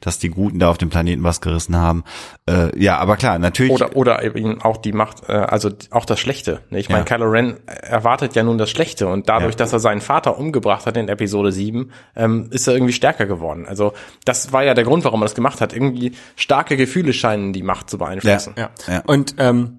[0.00, 2.04] dass die Guten da auf dem Planeten was gerissen haben.
[2.46, 3.72] Äh, ja, aber klar, natürlich.
[3.72, 6.60] Oder, oder eben auch die Macht, äh, also auch das Schlechte.
[6.68, 6.78] Ne?
[6.78, 7.16] Ich meine, Ja.
[7.16, 9.58] Kylo Ren erwartet ja nun das Schlechte und dadurch, Ja.
[9.58, 13.64] dass er seinen Vater umgebracht hat in Episode 7, ähm, ist er irgendwie stärker geworden.
[13.66, 13.94] Also
[14.26, 15.72] das war ja der Grund, warum er das gemacht hat.
[15.72, 18.52] Irgendwie starke Gefühle scheinen die Macht zu beeinflussen.
[18.58, 18.68] Ja.
[18.86, 19.02] Ja.
[19.06, 19.69] Und ähm,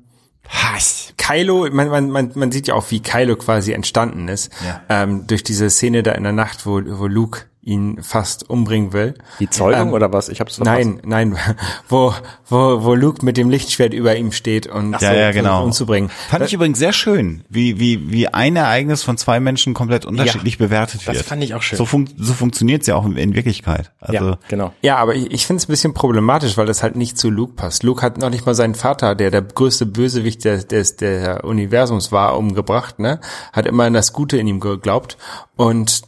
[0.47, 1.13] Hass.
[1.17, 4.51] Kylo, man, man, man, man sieht ja auch, wie Kylo quasi entstanden ist.
[4.65, 4.81] Ja.
[4.89, 9.13] Ähm, durch diese Szene da in der Nacht, wo, wo Luke ihn fast umbringen will.
[9.39, 10.29] Die Zeugung Ähm, oder was?
[10.29, 10.77] Ich hab's verpasst.
[10.83, 11.37] Nein, nein,
[11.89, 12.13] wo,
[12.47, 15.63] wo, wo Luke mit dem Lichtschwert über ihm steht und Ja, ja, versucht, genau.
[15.63, 16.09] umzubringen.
[16.29, 20.57] Fand ich übrigens sehr schön, wie, wie, wie ein Ereignis von zwei Menschen komplett unterschiedlich
[20.57, 21.25] bewertet das wird.
[21.25, 21.77] fand ich auch schön.
[21.77, 23.91] So, fun so funktioniert's ja auch in, in Wirklichkeit.
[23.99, 24.73] Also, ja, genau.
[24.81, 27.53] Ja, aber ich, ich finde es ein bisschen problematisch, weil das halt nicht zu Luke
[27.53, 27.83] passt.
[27.83, 32.11] Luke hat noch nicht mal seinen Vater, der der größte Bösewicht des, des der Universums
[32.11, 33.19] war, umgebracht, ne?
[33.53, 35.17] Hat immer an das Gute in ihm geglaubt.
[35.55, 36.01] Und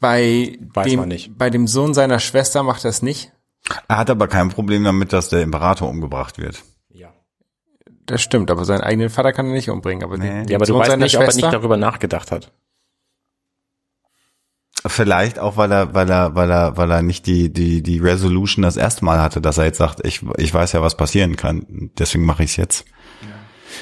[0.00, 1.36] bei Weiß dem, man nicht.
[1.36, 3.32] bei dem Sohn seiner Schwester macht das nicht.
[3.88, 6.62] er hat aber kein Problem damit, dass der Imperator umgebracht wird.
[6.90, 7.12] Ja.
[8.06, 10.04] Das stimmt, aber seinen eigenen Vater kann er nicht umbringen.
[10.04, 11.76] Aber den, den Ja, aber du Sohn weißt seiner nicht, ob er Schwester, nicht darüber
[11.76, 12.52] nachgedacht hat.
[14.86, 18.62] Vielleicht auch, weil er, weil er, weil er, weil er nicht die, die, die Resolution
[18.62, 21.90] das erste Mal hatte, dass er jetzt sagt, ich, ich weiß ja, was passieren kann,
[21.98, 22.84] deswegen mache ich es jetzt.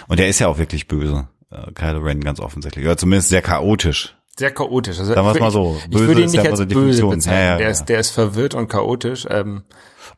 [0.09, 3.43] Und er ist ja auch wirklich böse, äh, Kylo Ren ganz offensichtlich, oder zumindest sehr
[3.43, 4.16] chaotisch.
[4.39, 4.99] Sehr chaotisch.
[4.99, 5.77] Also Sagen ich- mal so.
[5.85, 7.11] Ich, Böse würde ihn ist nicht ja als böse Definition.
[7.11, 7.41] bezeichnen.
[7.41, 9.27] Ja, ja, der, ist, der ist verwirrt und chaotisch.
[9.31, 9.63] Ähm,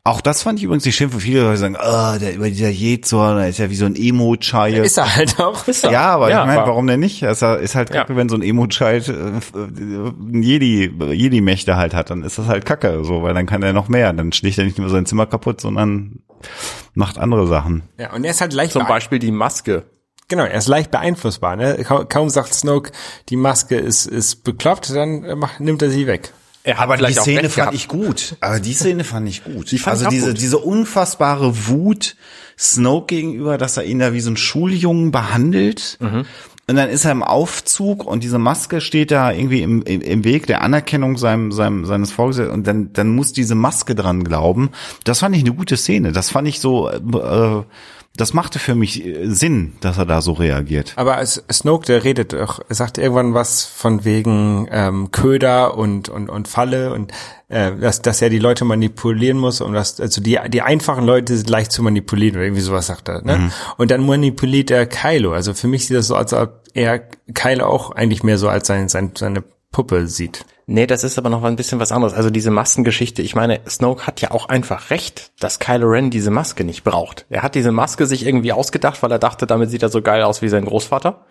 [0.03, 1.19] Auch das fand ich übrigens die Schimpfe.
[1.19, 4.85] Viele Leute sagen, ah, der über dieser Jezor, der ist ja wie so ein Emo-Child.
[4.85, 5.67] ist er halt auch.
[5.67, 5.91] Ist er.
[5.91, 7.21] Ja, aber Ja, ich meine, aber- warum denn nicht?
[7.23, 8.17] Es ist halt kacke, Ja.
[8.17, 13.23] wenn so ein Emo-Child äh, Jedi, Jedi-Mächte halt hat, dann ist das halt kacke, so,
[13.23, 14.11] weil dann kann er noch mehr.
[14.13, 16.19] Dann schlägt er nicht nur sein Zimmer kaputt, sondern
[16.93, 17.83] macht andere Sachen.
[17.97, 19.83] Ja, und er ist halt leicht Zum Beispiel die Maske.
[20.29, 21.55] Genau, er ist leicht beeinflussbar.
[21.55, 21.83] Ne?
[21.83, 22.91] Kaum, kaum sagt Snoke,
[23.29, 26.31] die Maske ist, ist bekloppt, dann äh, macht, nimmt er sie weg.
[26.63, 27.75] Er hat Aber die Szene fand gehabt.
[27.75, 28.35] ich gut.
[28.41, 29.71] Aber die Szene fand ich gut.
[29.71, 30.41] Die fand also diese, gut.
[30.41, 32.15] diese unfassbare Wut
[32.57, 35.97] Snoke gegenüber, dass er ihn da wie so ein Schuljungen behandelt.
[35.99, 36.25] Mhm.
[36.67, 40.23] Und dann ist er im Aufzug und diese Maske steht da irgendwie im, im, im
[40.23, 44.69] Weg der Anerkennung seinem, seinem, seines Vorgesetzten und dann, dann muss diese Maske dran glauben.
[45.03, 46.11] Das fand ich eine gute Szene.
[46.11, 47.63] Das fand ich so, äh,
[48.19, 50.93] das machte für mich äh, Sinn, dass er da so reagiert.
[50.95, 56.29] Aber Snoke, der redet doch, er sagt irgendwann was von wegen ähm, Köder und, und,
[56.29, 57.11] und Falle und
[57.47, 61.35] äh, dass, dass er die Leute manipulieren muss und dass, also die, die einfachen Leute
[61.35, 63.23] sind leicht zu manipulieren oder irgendwie sowas sagt er.
[63.23, 63.51] Ne?
[63.77, 65.33] Und dann manipuliert er Kylo.
[65.33, 66.99] Also für mich sieht das so, als ob er
[67.33, 70.45] Kylo auch eigentlich mehr so als sein, sein, seine Puppe sieht.
[70.71, 72.13] Nee, das ist aber noch ein bisschen was anderes.
[72.13, 76.29] Also diese Maskengeschichte, ich meine, Snoke hat ja auch einfach recht, dass Kylo Ren diese
[76.29, 77.25] Maske nicht braucht.
[77.31, 80.21] Er hat diese Maske sich irgendwie ausgedacht, weil er dachte, damit sieht er so geil
[80.21, 81.25] aus wie sein Großvater.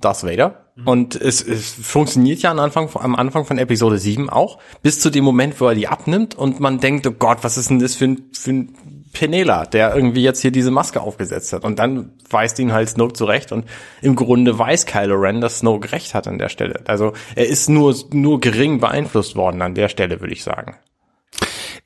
[0.00, 0.72] Darth Vader.
[0.84, 5.08] Und es, es funktioniert ja am Anfang, am Anfang von Episode 7 auch, bis zu
[5.08, 7.94] dem Moment, wo er die abnimmt und man denkt, oh Gott, was ist denn das
[7.94, 11.64] für ein, für ein Penela, der irgendwie jetzt hier diese Maske aufgesetzt hat.
[11.64, 13.64] Und dann weist ihn halt Snoke zurecht und
[14.02, 16.82] im Grunde weiß Kylo Ren, dass Snoke recht hat an der Stelle.
[16.86, 20.76] Also er ist nur, nur gering beeinflusst worden an der Stelle, würde ich sagen.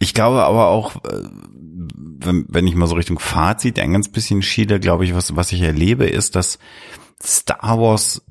[0.00, 1.22] Ich glaube aber auch, äh,
[2.20, 5.52] wenn, wenn ich mal so Richtung Fazit ein ganz bisschen schiele, glaube ich, was, was
[5.52, 6.58] ich erlebe, ist, dass
[7.22, 8.22] Star Wars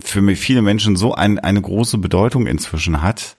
[0.00, 3.36] für viele Menschen so ein, eine große Bedeutung inzwischen hat,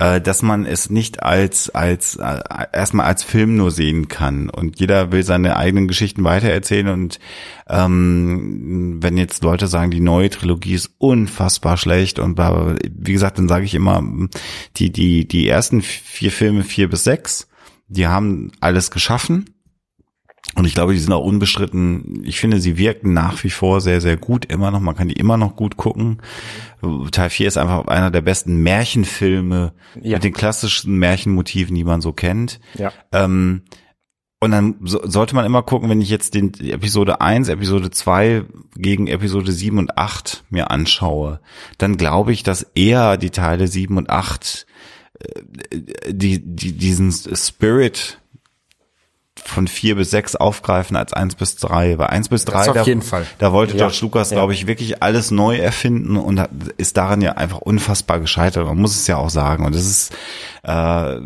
[0.00, 2.40] äh, dass man es nicht als als äh,
[2.72, 4.48] erstmal als Film nur sehen kann.
[4.48, 6.88] Und jeder will seine eigenen Geschichten weitererzählen.
[6.88, 7.20] Und
[7.68, 13.48] ähm, wenn jetzt Leute sagen, die neue Trilogie ist unfassbar schlecht und wie gesagt, dann
[13.48, 14.02] sage ich immer,
[14.76, 17.46] die die die ersten vier Filme vier bis sechs,
[17.88, 19.50] die haben alles geschaffen
[20.56, 22.22] Und ich glaube, die sind auch unbestritten.
[22.24, 24.80] Ich finde, sie wirken nach wie vor sehr, sehr gut immer noch.
[24.80, 26.20] Man kann die immer noch gut gucken.
[27.12, 29.72] Teil 4 ist einfach einer der besten Märchenfilme
[30.02, 30.16] Ja.
[30.16, 32.58] mit den klassischen Märchenmotiven, die man so kennt.
[32.74, 32.92] Ja.
[33.12, 33.62] Ähm,
[34.42, 38.44] und dann so, sollte man immer gucken, wenn ich jetzt den Episode 1, Episode 2
[38.74, 41.40] gegen Episode 7 und 8 mir anschaue,
[41.78, 44.66] dann glaube ich, dass eher die Teile 7 und 8
[45.20, 45.42] äh,
[46.12, 48.19] die, die, diesen Spirit
[49.44, 51.98] von 4 bis 6 aufgreifen als 1 bis 3.
[51.98, 53.26] Weil 1 bis 3, auf da, jeden Fall.
[53.38, 53.78] da wollte Ja.
[53.86, 54.36] George Lucas, Ja.
[54.36, 56.40] glaube ich, wirklich alles neu erfinden und
[56.76, 58.66] ist daran ja einfach unfassbar gescheitert.
[58.66, 59.64] Man muss es ja auch sagen.
[59.66, 60.12] Und das ist,
[60.62, 61.16] äh,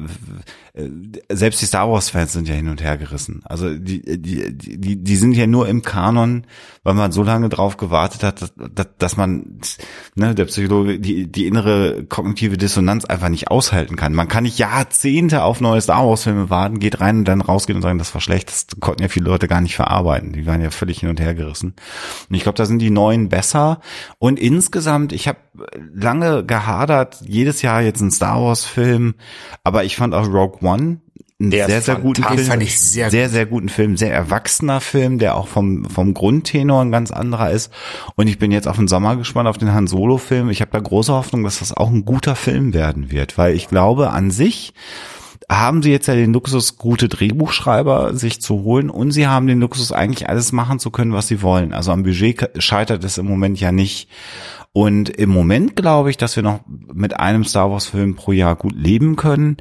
[1.31, 3.43] selbst die Star Wars Fans sind ja hin und her gerissen.
[3.45, 6.45] Also die, die, die, die sind ja nur im Kanon,
[6.85, 9.59] weil man so lange drauf gewartet hat, dass, dass, dass man,
[10.15, 14.15] ne, der Psychologe, die, die innere kognitive Dissonanz einfach nicht aushalten kann.
[14.15, 17.77] Man kann nicht Jahrzehnte auf neue Star Wars Filme warten, geht rein und dann rausgehen
[17.77, 18.51] und sagen, das war schlecht.
[18.51, 20.33] Das konnten ja viele Leute gar nicht verarbeiten.
[20.33, 21.75] Die waren ja völlig hin und her gerissen.
[22.29, 23.81] Und ich glaube, da sind die neuen besser.
[24.19, 25.39] Und insgesamt, ich habe
[25.95, 29.15] lange gehadert, jedes Jahr jetzt ein Star Wars Film,
[29.63, 31.01] aber ich fand auch Rogue One
[31.41, 32.23] einen Der sehr, sehr guten.
[32.23, 32.39] Film.
[32.39, 36.81] Fand ich sehr sehr, sehr guten Film, sehr erwachsener Film, der auch vom, vom Grundtenor
[36.81, 37.73] ein ganz anderer ist.
[38.15, 40.49] Und ich bin jetzt auf den Sommer gespannt, auf den Han Solo Film.
[40.51, 43.69] Ich habe da große Hoffnung, dass das auch ein guter Film werden wird, weil ich
[43.69, 44.75] glaube, an sich
[45.51, 49.61] haben sie jetzt ja den Luxus, gute Drehbuchschreiber sich zu holen und sie haben den
[49.61, 51.73] Luxus, eigentlich alles machen zu können, was sie wollen.
[51.73, 54.09] Also am Budget scheitert es im Moment ja nicht.
[54.73, 58.57] Und im Moment glaube ich, dass wir noch mit einem Star Wars Film pro Jahr
[58.57, 59.59] gut leben können.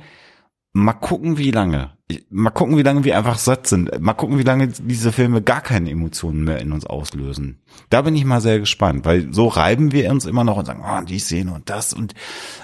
[0.75, 1.91] Mal gucken, wie lange.
[2.29, 4.01] Mal gucken, wie lange wir einfach satt sind.
[4.01, 7.61] Mal gucken, wie lange diese Filme gar keine Emotionen mehr in uns auslösen.
[7.89, 10.83] Da bin ich mal sehr gespannt, weil so reiben wir uns immer noch und sagen,
[10.83, 12.15] ah, die Szene und das und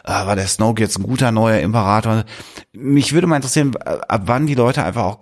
[0.03, 2.25] ah, war der Snoke jetzt ein guter neuer Imperator.
[2.73, 5.19] Mich würde mal interessieren, ab wann die Leute einfach auch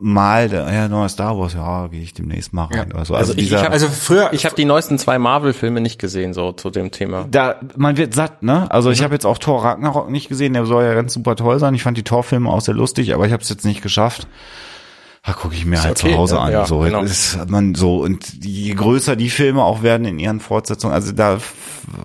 [0.00, 2.88] mal, ja, neuer Star Wars, ja, gehe ich demnächst mal rein.
[2.90, 2.94] Ja.
[2.94, 3.14] Oder so.
[3.14, 5.98] Also Also, ich- dieser, ich hab- Also früher, Ich habe die neuesten zwei Marvel-Filme nicht
[5.98, 7.26] gesehen, so zu dem Thema.
[7.30, 8.70] da man wird satt, ne?
[8.70, 11.58] Also ich habe jetzt auch Thor Ragnarok nicht gesehen, der soll ja ganz super toll
[11.58, 11.74] sein.
[11.74, 14.26] Ich fand die Thor-Filme auch sehr lustig, aber ich habe es jetzt nicht geschafft.
[15.28, 16.52] Da gucke ich mir halt okay, zu Hause ja, an.
[16.52, 17.02] ja, so genau.
[17.02, 21.36] ist man so und je größer die Filme auch werden in ihren Fortsetzungen, also da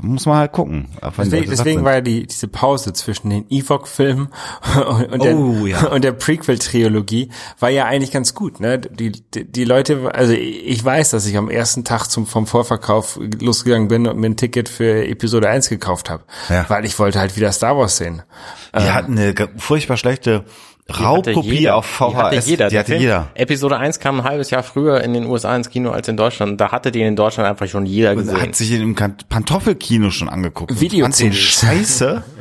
[0.02, 0.90] muss man halt gucken.
[1.18, 4.28] Deswegen, deswegen war ja die, diese Pause zwischen den Ewok-Filmen
[4.76, 5.88] und, und, Oh, der, ja.
[5.88, 8.60] und der Prequel-Trilogie war ja eigentlich ganz gut.
[8.60, 8.80] Ne?
[8.80, 13.18] Die, die, die Leute, also ich weiß, dass ich am ersten Tag zum, vom Vorverkauf
[13.40, 16.66] losgegangen bin und mir ein Ticket für Episode 1 gekauft habe, Ja.
[16.68, 18.22] weil ich wollte halt wieder Star Wars sehen.
[18.78, 20.44] die hatten eine furchtbar schlechte
[20.90, 22.02] Raubkopie auf VHS.
[22.10, 22.68] Die hatte jeder.
[22.68, 23.28] Die Der hatte Film- jeder.
[23.36, 26.60] Episode 1 kam ein halbes Jahr früher in den USA ins Kino als in Deutschland.
[26.60, 28.42] Da hatte die in Deutschland einfach schon jeder gesehen.
[28.42, 30.80] Hat sich in dem Kan- Pantoffelkino schon angeguckt.
[30.80, 32.24] Video- den scheiße.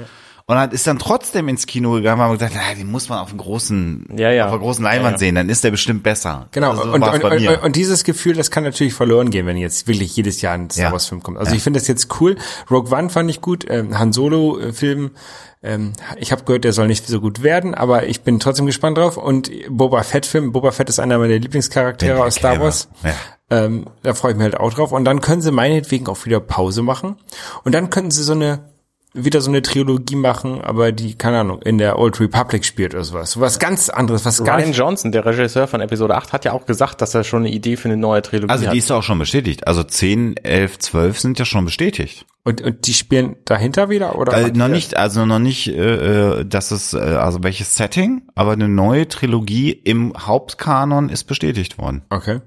[0.45, 3.21] Und dann ist dann trotzdem ins Kino gegangen, weil man gesagt, na, den muss man
[3.21, 4.47] auf dem großen, Ja, ja.
[4.47, 5.19] auf der großen Leinwand Ja, ja.
[5.19, 6.49] sehen, dann ist der bestimmt besser.
[6.51, 9.57] Genau, Also, so und, und, und, und dieses Gefühl, das kann natürlich verloren gehen, wenn
[9.57, 10.91] jetzt wirklich jedes Jahr ein Star.
[10.93, 11.39] Wars Film kommt.
[11.39, 12.37] Also ich finde das jetzt cool.
[12.71, 15.13] Rogue One fand ich gut, ähm, Han Solo äh, Film,
[15.63, 18.99] ähm, ich habe gehört, der soll nicht so gut werden, aber ich bin trotzdem gespannt
[18.99, 19.17] drauf.
[19.17, 22.61] Und Boba Fett Film, Boba Fett ist einer meiner Lieblingscharaktere aus Star.
[22.61, 22.89] Wars.
[23.05, 23.15] Ja.
[23.51, 24.93] Ähm, da freue ich mich halt auch drauf.
[24.93, 27.17] Und dann können sie meinetwegen auch wieder Pause machen.
[27.65, 28.73] Und dann könnten sie so eine
[29.15, 33.05] wieder so eine Trilogie machen, aber die, keine Ahnung, in der Old Republic spielt oder
[33.05, 33.39] sowas.
[33.39, 36.53] Was ganz anderes, was gar Ryan nicht Johnson, der Regisseur von Episode 8, hat ja
[36.53, 38.73] auch gesagt, dass er schon eine Idee für eine neue Trilogie Also hat.
[38.73, 39.67] die ist auch schon bestätigt.
[39.67, 42.25] Also 10, 11, 12 sind ja schon bestätigt.
[42.45, 44.37] Und, und die spielen dahinter wieder oder?
[44.37, 48.53] Äh, noch nicht, also noch nicht, äh, äh, dass es, äh, also welches Setting, aber
[48.53, 52.03] eine neue Trilogie im Hauptkanon ist bestätigt worden.
[52.11, 52.41] Okay.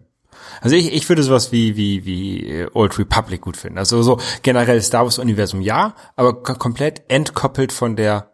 [0.62, 3.78] Also ich, ich würde sowas wie wie wie äh, Old Republic gut finden.
[3.78, 8.32] Also so generell Star Wars Universum ja, aber ko- komplett entkoppelt von der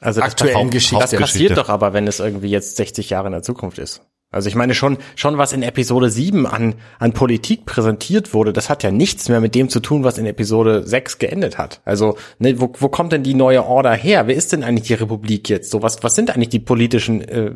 [0.00, 0.96] also das aktuellen passiert- Geschichte.
[1.02, 1.54] Das passiert Geschichte.
[1.54, 4.02] doch aber, wenn es irgendwie jetzt 60 Jahre in der Zukunft ist.
[4.30, 8.68] Also ich meine schon, schon was in Episode 7 an, an Politik präsentiert wurde, das
[8.68, 11.80] hat ja nichts mehr mit dem zu tun, was in Episode 6 geendet hat.
[11.86, 14.26] Also, ne, wo, wo kommt denn die neue Order her?
[14.26, 15.70] Wer ist denn eigentlich die Republik jetzt?
[15.70, 17.52] So, was, was sind eigentlich die politischen äh,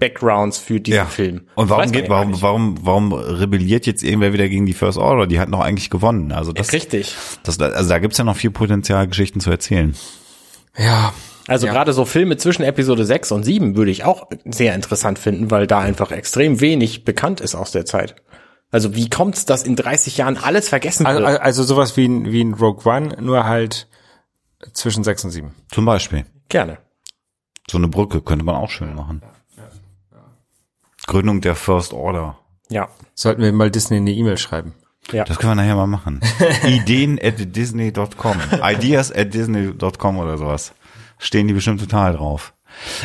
[0.00, 1.42] Backgrounds für diesen Film?
[1.54, 2.42] Und warum geht, ja warum, nicht.
[2.42, 5.28] warum, warum rebelliert jetzt irgendwer wieder gegen die First Order?
[5.28, 6.32] Die hatten doch eigentlich gewonnen.
[6.32, 7.14] Also das, Richtig.
[7.44, 9.94] das also da gibt's ja noch viel Potenzial, Geschichten zu erzählen.
[10.76, 11.12] ja.
[11.48, 11.72] Also Ja.
[11.72, 15.66] gerade so Filme zwischen Episode 6 und 7 würde ich auch sehr interessant finden, weil
[15.66, 18.16] da einfach extrem wenig bekannt ist aus der Zeit.
[18.72, 21.40] Also wie kommt's, dass in 30 Jahren alles vergessen Also, wird?
[21.40, 23.86] also sowas wie ein, wie ein Rogue One, nur halt
[24.72, 25.54] zwischen sechs und sieben.
[25.70, 26.26] Zum Beispiel.
[26.48, 26.78] Gerne.
[27.70, 29.22] So eine Brücke könnte man auch schön machen.
[31.06, 32.38] Gründung der First Order.
[32.68, 32.88] Ja.
[33.14, 34.74] Sollten wir mal Disney eine E-Mail schreiben.
[35.12, 35.22] Ja.
[35.24, 36.20] Das können wir nachher mal machen.
[36.64, 38.36] Ideen at disney.com.
[38.60, 40.72] Ideas at disney.com oder sowas.
[41.18, 42.52] Stehen die bestimmt total drauf.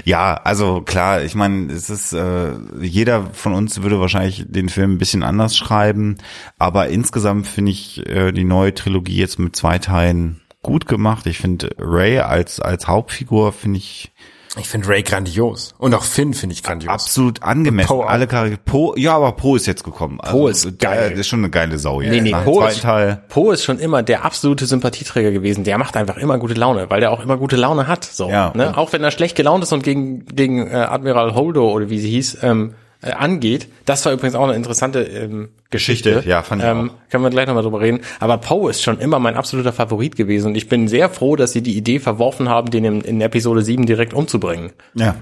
[0.04, 4.94] Ja, also klar, ich meine, es ist äh, jeder von uns würde wahrscheinlich den Film
[4.94, 6.18] ein bisschen anders schreiben,
[6.60, 11.26] aber insgesamt finde ich äh, die neue Trilogie jetzt mit zwei Teilen gut gemacht.
[11.26, 14.12] Ich finde Ray als als Hauptfigur finde ich
[14.60, 15.74] Ich finde Ray grandios.
[15.78, 16.92] Und auch Finn finde ich grandios.
[16.92, 17.88] absolut angemessen.
[17.88, 18.06] Poe.
[18.06, 18.60] Alle Charaktere.
[18.66, 20.18] Poe, ja, aber Poe ist jetzt gekommen.
[20.18, 21.12] Poe ist geil.
[21.12, 22.12] Der ist schon eine geile Sau jetzt.
[22.12, 22.86] Nee, nee, dem Poe ist.
[23.30, 25.64] Poe ist schon immer der absolute Sympathieträger gewesen.
[25.64, 28.04] Der macht einfach immer gute Laune, weil der auch immer gute Laune hat.
[28.04, 28.52] So, Ja.
[28.54, 28.78] ne?
[28.78, 32.10] Auch wenn er schlecht gelaunt ist und gegen, gegen äh, Admiral Holdo oder wie sie
[32.10, 33.68] hieß, ähm, äh, angeht.
[33.86, 36.10] Das war übrigens auch eine interessante ähm, Geschichte.
[36.12, 38.02] Geschichte, ja, fand ich ähm, Können wir gleich nochmal drüber reden.
[38.20, 40.48] Aber Poe ist schon immer mein absoluter Favorit gewesen.
[40.48, 43.62] Und ich bin sehr froh, dass sie die Idee verworfen haben, den in, in Episode
[43.64, 44.72] 7 direkt umzubringen.
[44.96, 45.16] Ja.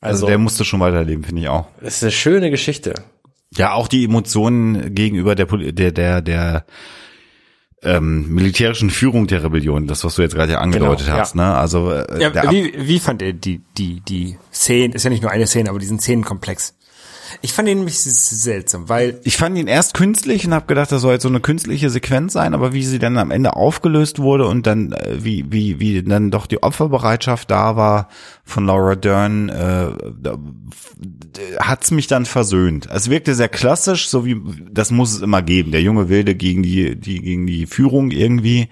[0.00, 1.66] Also, Also- der musste schon weiterleben, finde ich auch.
[1.80, 2.94] Das ist eine schöne Geschichte.
[3.54, 6.64] Ja, auch die Emotionen gegenüber der der der der
[7.84, 11.48] ähm, militärischen Führung der Rebellion, das was du jetzt gerade ja angedeutet Genau, hast, ja.
[11.48, 11.54] ne?
[11.56, 15.32] Also äh, Ja, wie, wie fand ihr die, die, die Szenen, ist ja nicht nur
[15.32, 16.76] eine Szene, aber diesen Szenenkomplex?
[17.40, 21.02] Ich fand ihn nämlich seltsam, weil ich fand ihn erst künstlich und habe gedacht, das
[21.02, 24.46] soll jetzt so eine künstliche Sequenz sein, aber wie sie dann am Ende aufgelöst wurde
[24.46, 28.08] und dann äh, wie wie wie dann doch die Opferbereitschaft da war
[28.44, 29.90] von Laura Dern, äh,
[31.58, 32.88] hat's mich dann versöhnt.
[32.92, 35.72] Es wirkte sehr klassisch, so wie das muss es immer geben.
[35.72, 38.68] Der junge Wilde gegen die die gegen die Führung irgendwie.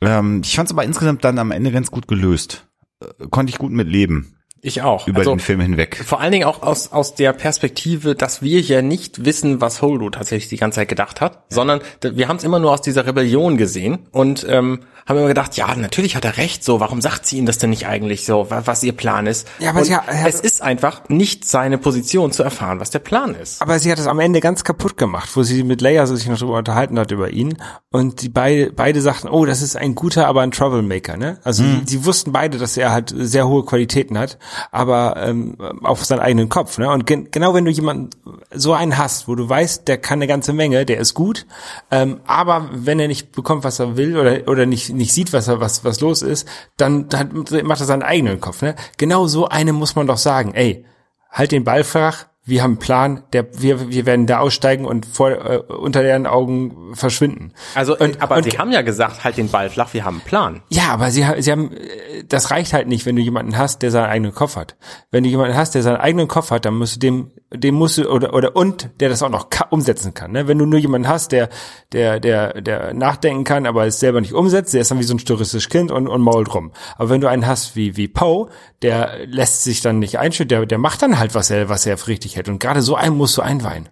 [0.00, 2.66] Ähm, ich fand es aber insgesamt dann am Ende ganz gut gelöst.
[3.00, 4.34] Äh, Konnte ich gut mitleben
[4.64, 5.08] Ich auch.
[5.08, 6.00] über Also- den Film hinweg.
[6.06, 10.08] Vor allen Dingen auch aus, aus der Perspektive, dass wir ja nicht wissen, was Holdo
[10.08, 13.04] tatsächlich die ganze Zeit gedacht hat, sondern d- wir haben es immer nur aus dieser
[13.04, 17.26] Rebellion gesehen und ähm, haben immer gedacht, ja, natürlich hat er recht, so, warum sagt
[17.26, 19.48] sie ihm das denn nicht eigentlich so, wa- was ihr Plan ist?
[19.58, 23.00] Ja, aber sie er hat- es ist einfach nicht seine Position zu erfahren, was der
[23.00, 23.60] Plan ist.
[23.62, 26.38] Aber sie hat es am Ende ganz kaputt gemacht, wo sie mit Leia sich noch
[26.38, 27.56] drüber unterhalten hat über ihn
[27.90, 31.38] und die beide beide sagten, oh, das ist ein guter, aber ein Troublemaker, ne?
[31.42, 31.80] Also Mhm.
[31.80, 34.38] die, die wussten beide, dass er halt sehr hohe Qualitäten hat,
[34.70, 36.88] aber ähm, auf seinen eigenen Kopf, ne?
[36.90, 38.10] Und gen genau wenn du jemanden
[38.54, 41.46] so einen hast, wo du weißt, der kann eine ganze Menge, der ist gut,
[41.90, 45.48] ähm, aber wenn er nicht bekommt, was er will oder oder nicht nicht sieht, was
[45.48, 48.74] was was los ist, dann, dann macht er seinen eigenen Kopf, ne?
[48.98, 50.84] Genau so einem muss man doch sagen, ey,
[51.30, 55.06] halt den Ball flach, wir haben einen Plan, der, wir, wir werden da aussteigen und
[55.06, 57.52] vor, äh, unter deren Augen verschwinden.
[57.76, 60.24] Also, Und- aber und- sie haben ja gesagt, halt den Ball flach, wir haben einen
[60.24, 60.62] Plan.
[60.68, 63.92] Ja, aber sie, sie haben, äh, das reicht halt nicht, wenn du jemanden hast, der
[63.92, 64.74] seinen eigenen Kopf hat.
[65.12, 67.98] Wenn du jemanden hast, der seinen eigenen Kopf hat, dann musst du dem, dem musst
[67.98, 70.48] du, oder, oder, und, der das auch noch umsetzen kann, ne?
[70.48, 71.48] Wenn du nur jemanden hast, der,
[71.92, 75.14] der, der, der nachdenken kann, aber es selber nicht umsetzt, der ist dann wie so
[75.14, 76.72] ein störrisches Kind und, und mault rum.
[76.96, 78.48] Aber wenn du einen hast wie, wie Poe,
[78.82, 81.98] der lässt sich dann nicht einschütten, der, der macht dann halt, was er, was er
[81.98, 82.48] für richtig hält.
[82.48, 83.88] Und gerade so einen musst du einweihen.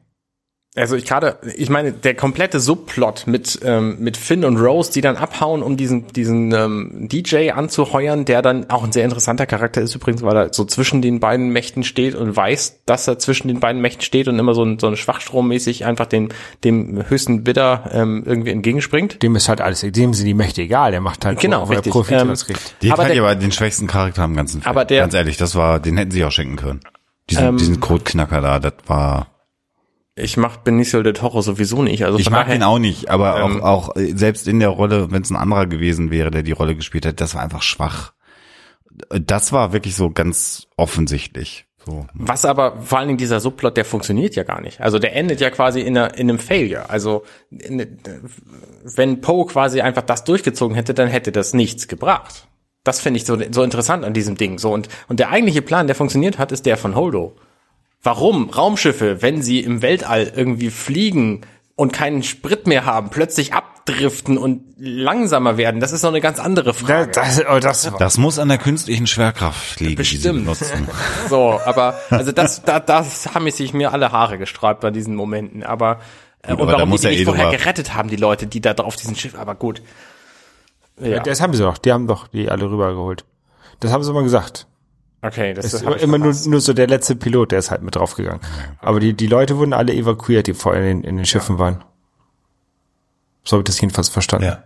[0.77, 5.01] Also ich gerade, ich meine, der komplette Subplot mit ähm, mit Finn und Rose, die
[5.01, 9.81] dann abhauen, um diesen diesen ähm, DJ anzuheuern, der dann auch ein sehr interessanter Charakter
[9.83, 13.49] ist übrigens, weil er so zwischen den beiden Mächten steht und weiß, dass er zwischen
[13.49, 16.29] den beiden Mächten steht und immer so ein, so ein Schwachstrommäßig einfach dem
[16.63, 19.21] dem höchsten Bidder ähm, irgendwie entgegenspringt.
[19.25, 21.79] Dem ist halt alles, dem sind die Mächte egal, der macht halt, Genau, wo er
[21.79, 21.91] richtig.
[21.91, 22.77] profitiert, Ähm, kriegt.
[22.81, 24.71] Die Aber ich der- aber den schwächsten Charakter am ganzen Film.
[24.71, 26.79] Aber der- Ganz ehrlich, das war, den hätten sie auch schenken können.
[27.31, 29.29] Diesen, Ähm, diesen Codeknacker da, das war.
[30.17, 32.05] Ich mach Benicio del Toro sowieso nicht.
[32.05, 34.69] Also Ich mag daher, ihn auch nicht, aber ähm, auch, auch äh, selbst in der
[34.69, 37.63] Rolle, wenn es ein anderer gewesen wäre, der die Rolle gespielt hat, das war einfach
[37.63, 38.13] schwach.
[39.09, 41.67] Das war wirklich so ganz offensichtlich.
[41.87, 42.07] So.
[42.13, 44.83] Was aber vor allen Dingen dieser Subplot, der funktioniert ja gar nicht.
[44.83, 46.91] Also der endet ja quasi in, einer, in einem Failure.
[46.91, 47.99] Also in,
[48.83, 52.49] wenn Poe quasi einfach das durchgezogen hätte, dann hätte das nichts gebracht.
[52.85, 54.59] Das finde ich so, so interessant an diesem Ding.
[54.59, 57.37] So und, und der eigentliche Plan, der funktioniert hat, ist der von Holdo.
[58.03, 61.43] Warum Raumschiffe, wenn sie im Weltall irgendwie fliegen
[61.77, 65.81] und keinen Sprit mehr haben, plötzlich abdriften und langsamer werden?
[65.81, 67.13] Das ist noch eine ganz andere Frage.
[67.13, 70.39] Das, oh, das war, Das muss an der künstlichen Schwerkraft liegen, die sie Bestimmt.
[70.45, 70.89] benutzen.
[71.29, 75.63] So, aber also das, da, das haben sich mir alle Haare gesträubt bei diesen Momenten.
[75.63, 76.01] Aber,
[76.43, 78.47] äh, Gut, und warum muss die, die ja nicht eh vorher gerettet haben, die Leute,
[78.47, 79.35] die da auf diesem Schiff.
[79.35, 79.83] Aber gut.
[81.01, 83.25] Ja, das haben sie doch, die haben doch die alle rübergeholt.
[83.81, 84.67] Das haben sie mal gesagt.
[85.23, 87.97] okay, das ist ist immer nur, nur so der letzte Pilot, der ist halt mit
[87.97, 88.41] draufgegangen.
[88.81, 91.83] Aber die, die Leute wurden alle evakuiert, die vorher in, den- in den Schiffen waren.
[93.45, 94.47] So habe ich das jedenfalls verstanden.
[94.47, 94.65] Ja.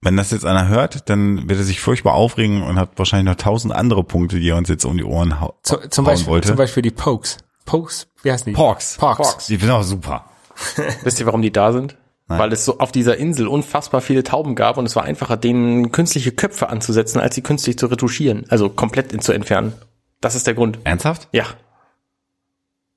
[0.00, 3.40] Wenn das jetzt einer hört, dann wird er sich furchtbar aufregen und hat wahrscheinlich noch
[3.42, 6.32] tausend andere Punkte, die er uns jetzt um die Ohren hau Zu, zum, hauen Beispiel,
[6.32, 6.48] wollte.
[6.48, 7.38] zum Beispiel die Pokes.
[7.64, 8.08] Pokes?
[8.24, 8.52] Wie heißen die?
[8.52, 8.96] Porks.
[8.98, 9.46] Porks.
[9.46, 10.24] Die sind auch super.
[11.04, 11.96] Wisst ihr, warum die da sind?
[12.28, 12.38] Nein.
[12.38, 15.90] Weil es so auf dieser Insel unfassbar viele Tauben gab und es war einfacher, denen
[15.92, 18.44] künstliche Köpfe anzusetzen, als sie künstlich zu retuschieren.
[18.48, 19.72] Also komplett in, zu entfernen.
[20.20, 20.78] Das ist der Grund.
[20.84, 21.28] Ernsthaft?
[21.32, 21.44] Ja.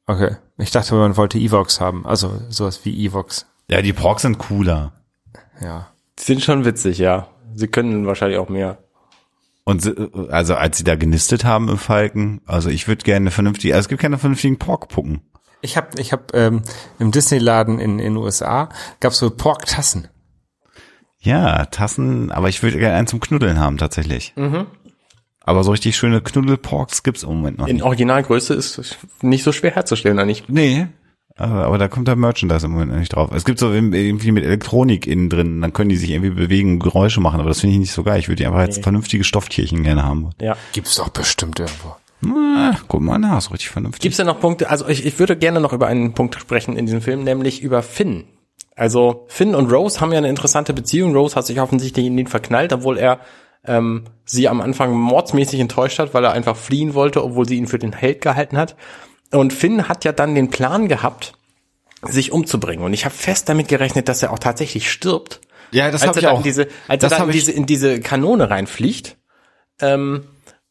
[0.08, 0.36] Okay.
[0.58, 2.06] Ich dachte, man wollte Evox haben.
[2.06, 3.48] Also sowas wie Evox.
[3.70, 4.94] Ja, die Porks sind cooler.
[5.62, 5.88] Ja.
[6.20, 7.28] Die sind schon witzig, ja.
[7.56, 8.78] Sie können wahrscheinlich auch mehr.
[9.64, 9.96] Und sie-
[10.30, 13.90] also als sie da genistet haben im Falken, also ich würde gerne vernünftig, also es
[13.90, 15.22] gibt keine vernünftigen Porkpucken.
[15.62, 16.62] Ich habe ich hab, ähm,
[17.00, 20.08] im Disney-Laden in in den USA gab's so Pork-Tassen.
[21.20, 24.34] Ja, Tassen, aber ich würde gerne einen zum Knuddeln haben tatsächlich.
[24.36, 24.68] Mhm.
[25.42, 27.84] Aber so richtig schöne Knuddelporks gibt's im Moment noch In nicht.
[27.86, 30.44] Originalgröße ist nicht so schwer herzustellen, eigentlich.
[30.48, 30.88] Nee,
[31.38, 33.30] aber, aber da kommt der Merchandise im Moment noch nicht drauf.
[33.34, 37.20] Es gibt so irgendwie mit Elektronik innen drin, dann können die sich irgendwie bewegen, Geräusche
[37.20, 38.20] machen, aber das finde ich nicht so geil.
[38.20, 40.30] Ich würde die einfach als vernünftige Stofftierchen gerne haben.
[40.40, 40.56] Ja.
[40.72, 41.96] Gibt's doch bestimmt irgendwo.
[42.26, 44.02] Na, guck mal nach, ist richtig vernünftig.
[44.02, 44.70] Gibt's denn noch Punkte?
[44.70, 47.84] Also ich, ich würde gerne noch über einen Punkt sprechen in diesem Film, nämlich über
[47.84, 48.26] Finn.
[48.76, 51.16] Also Finn und Rose haben ja eine interessante Beziehung.
[51.16, 53.20] Rose hat sich offensichtlich in ihn verknallt, obwohl er
[53.66, 57.68] ähm, sie am Anfang mordsmäßig enttäuscht hat, weil er einfach fliehen wollte, obwohl sie ihn
[57.68, 58.76] für den Held gehalten hat.
[59.32, 61.34] Und Finn hat ja dann den Plan gehabt,
[62.04, 62.86] sich umzubringen.
[62.86, 65.42] Und ich habe fest damit gerechnet, dass er auch tatsächlich stirbt.
[65.72, 66.38] Ja, das als hab er ich auch.
[66.38, 69.18] In diese, als Das er da hab in diese, in diese Kanone reinfliegt.
[69.82, 70.26] Ähm,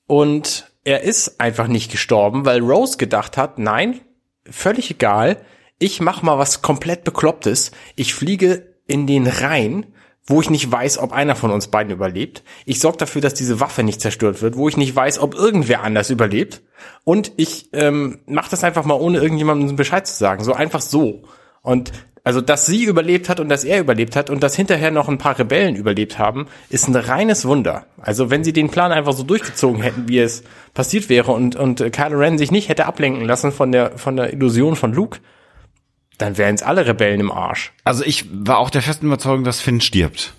[0.06, 4.00] und er ist einfach nicht gestorben, weil Rose gedacht hat, nein,
[4.48, 5.38] völlig egal,
[5.78, 7.72] ich mach mal was komplett Beklopptes.
[7.96, 9.86] Ich fliege in den Rhein,
[10.26, 12.42] wo ich nicht weiß, ob einer von uns beiden überlebt.
[12.64, 15.82] Ich sorge dafür, dass diese Waffe nicht zerstört wird, wo ich nicht weiß, ob irgendwer
[15.82, 16.62] anders überlebt.
[17.04, 20.44] Und ich ähm, mache das einfach mal, ohne irgendjemandem Bescheid zu sagen.
[20.44, 21.24] So einfach so.
[21.60, 21.92] Und
[22.24, 25.18] also, dass sie überlebt hat und dass er überlebt hat und dass hinterher noch ein
[25.18, 27.84] paar Rebellen überlebt haben, ist ein reines Wunder.
[28.00, 31.80] Also, wenn sie den Plan einfach so durchgezogen hätten, wie es passiert wäre und, und
[31.92, 35.20] Kylo Ren sich nicht hätte ablenken lassen von der, von der Illusion von Luke,
[36.16, 37.72] dann wären es alle Rebellen im Arsch.
[37.84, 40.32] Also ich war auch der festen Überzeugung, dass Finn stirbt.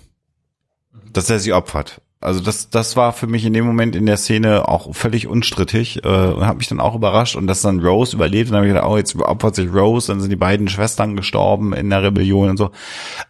[1.12, 2.00] Dass er sie opfert.
[2.18, 6.02] Also das, das war für mich in dem Moment in der Szene auch völlig unstrittig
[6.02, 8.68] äh, und hat mich dann auch überrascht und dass dann Rose überlebt und dann habe
[8.68, 12.02] ich gedacht, oh, jetzt opfert sich Rose, dann sind die beiden Schwestern gestorben in der
[12.02, 12.70] Rebellion und so.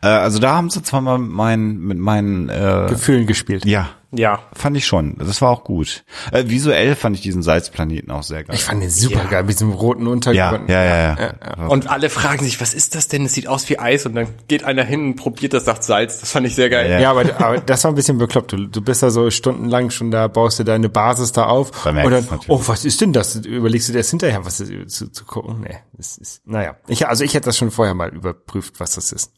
[0.02, 3.66] Äh, also da haben sie zwar mal mit meinen, mit meinen äh, Gefühlen gespielt.
[3.66, 4.40] ja, Ja.
[4.52, 5.16] fand ich schon.
[5.18, 6.04] Das war auch gut.
[6.32, 8.56] Äh, visuell fand ich diesen Salzplaneten auch sehr geil.
[8.56, 10.68] Ich fand den super geil mit diesem roten ja, Untergrund.
[10.68, 11.66] ja, ja, ja.
[11.66, 13.26] Und alle fragen sich, was ist das denn?
[13.26, 16.20] Es sieht aus wie Eis und dann geht einer hin und probiert das nach Salz.
[16.20, 16.90] Das fand ich sehr geil.
[16.90, 17.00] Ja.
[17.00, 18.52] Ja, aber, aber das war ein bisschen bekloppt.
[18.52, 21.96] Du, du bist da so stundenlang schon da, baust du deine Basis da auf und
[21.96, 23.36] dann, oh, was ist denn das?
[23.36, 25.60] Überlegst du dir das hinterher, was das, zu, zu gucken?
[25.60, 26.76] Nee, das ist, naja.
[26.86, 29.32] Ich, also ich hätte das schon vorher mal überprüft, was das ist.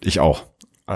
[0.00, 0.44] Ich auch.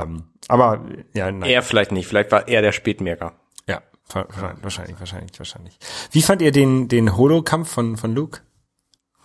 [0.03, 0.85] Ähm, aber,
[1.15, 1.49] ja, nein.
[1.49, 2.07] Er vielleicht nicht.
[2.07, 3.33] Vielleicht war er der Spätmerker.
[3.69, 3.83] Ja,
[4.13, 5.79] wahrscheinlich, wahrscheinlich, wahrscheinlich.
[6.13, 8.41] Wie fand ihr den, den Holo-Kampf von, von Luke?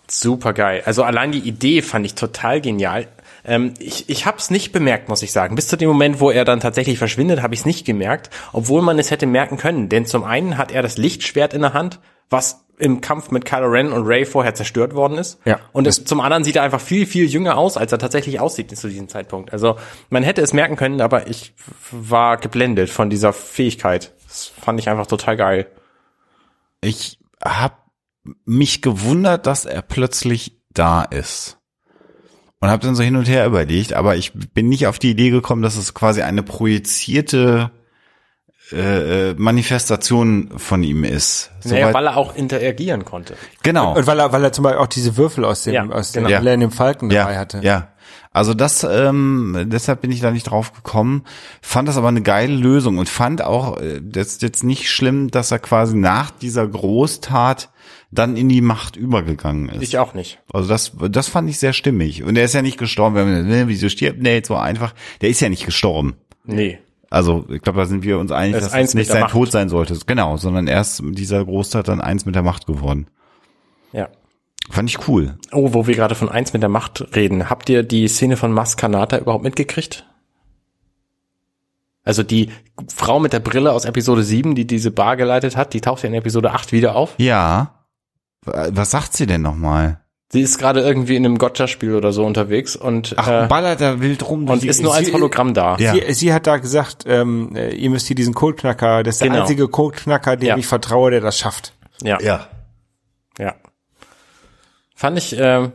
[0.08, 0.82] Super geil.
[0.84, 3.08] Also allein die Idee fand ich total genial.
[3.44, 5.54] Ähm, ich ich habe es nicht bemerkt, muss ich sagen.
[5.54, 8.82] Bis zu dem Moment, wo er dann tatsächlich verschwindet, habe ich es nicht gemerkt, obwohl
[8.82, 9.88] man es hätte merken können.
[9.88, 13.68] Denn zum einen hat er das Lichtschwert in der Hand, was im Kampf mit Kylo
[13.68, 15.38] Ren und Ray vorher zerstört worden ist.
[15.44, 15.60] Ja.
[15.70, 18.76] Und es, zum anderen sieht er einfach viel, viel jünger aus, als er tatsächlich aussieht
[18.76, 19.52] zu diesem Zeitpunkt.
[19.52, 19.76] Also
[20.10, 21.54] man hätte es merken können, aber ich
[21.92, 24.12] war geblendet von dieser Fähigkeit.
[24.26, 25.66] Das fand ich einfach total geil.
[26.80, 27.76] ich habe
[28.44, 31.58] mich gewundert, dass er plötzlich da ist.
[32.60, 35.30] Und habe dann so hin und her überlegt, aber ich bin nicht auf die Idee
[35.30, 37.72] gekommen, dass es quasi eine projizierte
[38.72, 41.50] äh, äh, Manifestation von ihm ist.
[41.64, 43.34] Naja, Soweit- weil er auch interagieren konnte.
[43.62, 43.96] genau.
[43.96, 46.24] Und weil er, weil er zum Beispiel auch diese Würfel aus dem, Ja, aus dem
[46.24, 46.38] genau.
[46.38, 47.60] Millennium Falcon dabei ja, hatte.
[47.62, 47.88] Ja.
[48.34, 51.24] Also das, ähm, deshalb bin ich da nicht drauf gekommen,
[51.60, 55.30] fand das aber eine geile Lösung und fand auch, äh, das ist jetzt nicht schlimm,
[55.30, 57.68] dass er quasi nach dieser Großtat
[58.10, 59.82] dann in die Macht übergegangen ist.
[59.82, 60.38] Ich auch nicht.
[60.52, 62.22] Also das, das fand ich sehr stimmig.
[62.22, 64.94] Und er ist ja nicht gestorben, wenn man, ne, wieso stirbt jetzt so einfach?
[65.20, 66.14] Der ist ja nicht gestorben.
[66.44, 66.78] Nee.
[67.12, 69.32] Also ich glaube, da sind wir uns einig, ist dass es nicht sein Macht.
[69.32, 69.98] Tod sein sollte.
[70.06, 73.06] Genau, sondern erst dieser Großtat dann eins mit der Macht geworden.
[73.92, 74.08] Ja.
[74.70, 75.36] Fand ich cool.
[75.52, 77.50] Oh, wo wir gerade von eins mit der Macht reden.
[77.50, 80.06] Habt ihr die Szene von Maskanata überhaupt mitgekriegt?
[82.02, 82.50] Also die
[82.88, 86.08] Frau mit der Brille aus Episode 7, die diese Bar geleitet hat, die taucht ja
[86.08, 87.14] in Episode 8 wieder auf.
[87.18, 87.84] Ja.
[88.44, 90.01] Was sagt sie denn nochmal?
[90.32, 94.00] Sie ist gerade irgendwie in einem Gotcha-Spiel oder so unterwegs und, Ach, äh, ballert da
[94.00, 94.48] wild rum.
[94.48, 95.76] und Sie- ist nur als sie- Hologramm da.
[95.76, 95.92] Ja.
[95.92, 99.28] Sie, sie hat da gesagt, ähm, äh, ihr müsst hier diesen Codeknacker, das ist der
[99.28, 99.42] Genau.
[99.42, 100.56] einzige Codeknacker, dem Ja.
[100.56, 101.74] ich vertraue, der das schafft.
[102.02, 102.18] Ja.
[102.22, 102.48] Ja.
[103.38, 103.54] ja.
[104.94, 105.72] Fand ich, ähm,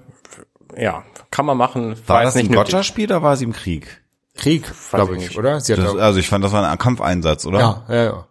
[0.75, 1.95] ja, kann man machen.
[2.07, 2.55] War jetzt das ein nötig.
[2.57, 4.01] Gotcha-Spiel oder war sie im Krieg?
[4.35, 5.37] Krieg, glaube ich ich, nicht.
[5.37, 5.59] oder?
[5.59, 7.59] Sie hat Das, also ich fand, das war ein Kampfeinsatz, oder?
[7.59, 8.27] ja, ja, ja.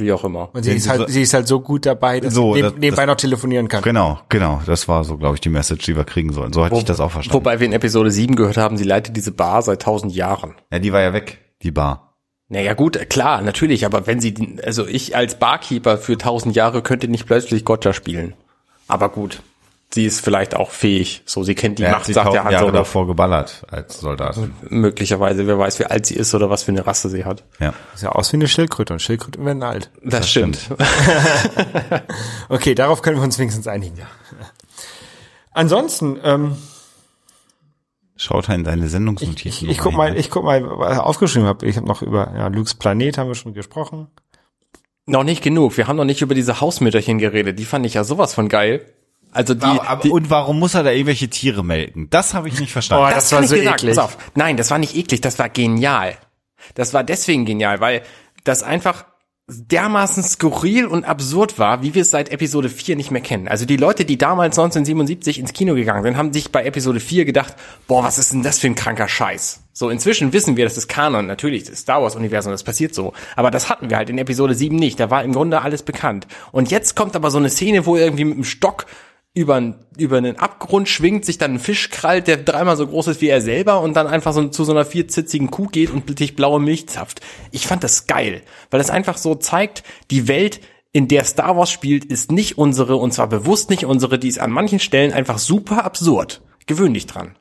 [0.00, 0.48] Wie auch immer.
[0.54, 2.62] Und sie ist sie halt, so- sie ist halt so gut dabei, dass So, sie
[2.62, 3.82] das- neb, nebenbei noch telefonieren kann.
[3.82, 4.60] Genau, genau.
[4.66, 6.52] Das war so, glaube ich, die Message, die wir kriegen sollen.
[6.52, 7.34] So hatte ich das auch verstanden.
[7.34, 10.54] Wobei wir in Episode 7 gehört haben, sie leitet diese Bar seit tausend Jahren.
[10.72, 12.16] ja, die war ja weg, die Bar.
[12.48, 14.34] Naja gut, klar, natürlich, aber wenn sie,
[14.64, 18.34] also ich als Barkeeper für tausend Jahre könnte nicht plötzlich Gotcha spielen.
[18.88, 19.40] Aber gut.
[19.92, 21.22] Sie ist vielleicht auch fähig.
[21.26, 22.78] So, sie kennt die Er hat Macht, sie sagt der Han Jahre Solo.
[22.78, 24.38] davor geballert als Soldat.
[24.68, 27.44] Möglicherweise, wer weiß, wie alt sie ist oder was für eine Rasse sie hat.
[27.58, 27.74] Ja.
[27.94, 29.90] Sieht ja aus wie eine Schildkröte und Schildkröten werden alt.
[30.04, 30.58] Das, stimmt.
[32.48, 34.00] Okay, darauf können wir uns wenigstens einigen.
[35.52, 36.56] Ansonsten, ähm,
[38.16, 39.68] Schaut in deine ich, Sendungsnotizen.
[39.68, 41.64] ich, ich guck mal, ich guck mal, was ich aufgeschrieben habe.
[41.66, 44.08] Ich habe noch über ja, Lukes Planet haben wir schon gesprochen.
[45.06, 45.76] Noch nicht genug.
[45.76, 47.58] Wir haben noch nicht über diese Hausmütterchen geredet.
[47.58, 48.84] Die fand ich ja sowas von geil.
[49.32, 52.08] Also die, Aber, aber, die und warum muss er da irgendwelche Tiere melken?
[52.10, 53.04] Das habe ich nicht verstanden.
[53.06, 53.68] Oh, das war kann ich so sagen.
[53.68, 53.96] eklig.
[53.96, 54.18] Pass auf.
[54.34, 56.16] Nein, das war nicht eklig, das war genial.
[56.74, 58.02] Das war deswegen genial, weil
[58.44, 59.04] das einfach
[59.52, 63.48] dermaßen skurril und absurd war, wie wir es seit Episode 4 nicht mehr kennen.
[63.48, 67.24] Also die Leute, die damals 1977 ins Kino gegangen sind, haben sich bei Episode 4
[67.24, 67.54] gedacht,
[67.88, 69.64] boah, was ist denn das für ein kranker Scheiß?
[69.72, 73.12] So, inzwischen wissen wir, das ist Kanon, natürlich, das Star Wars Universum, das passiert so.
[73.34, 76.26] Aber das hatten wir halt in Episode 7 nicht, da war im Grunde alles bekannt.
[76.52, 78.86] Und jetzt kommt aber so eine Szene, wo irgendwie mit dem Stock
[79.32, 83.20] über, über einen Abgrund schwingt, sich dann ein Fisch krallt, der dreimal so groß ist
[83.20, 86.34] wie er selber und dann einfach so zu so einer vierzitzigen Kuh geht und sich
[86.34, 87.20] blaue Milch zapft.
[87.52, 90.60] Ich fand das geil, weil es einfach so zeigt, die Welt,
[90.92, 94.40] in der Star Wars spielt, ist nicht unsere und zwar bewusst nicht unsere, die ist
[94.40, 96.42] an manchen Stellen einfach super absurd.
[96.66, 97.36] Gewöhn dich dran.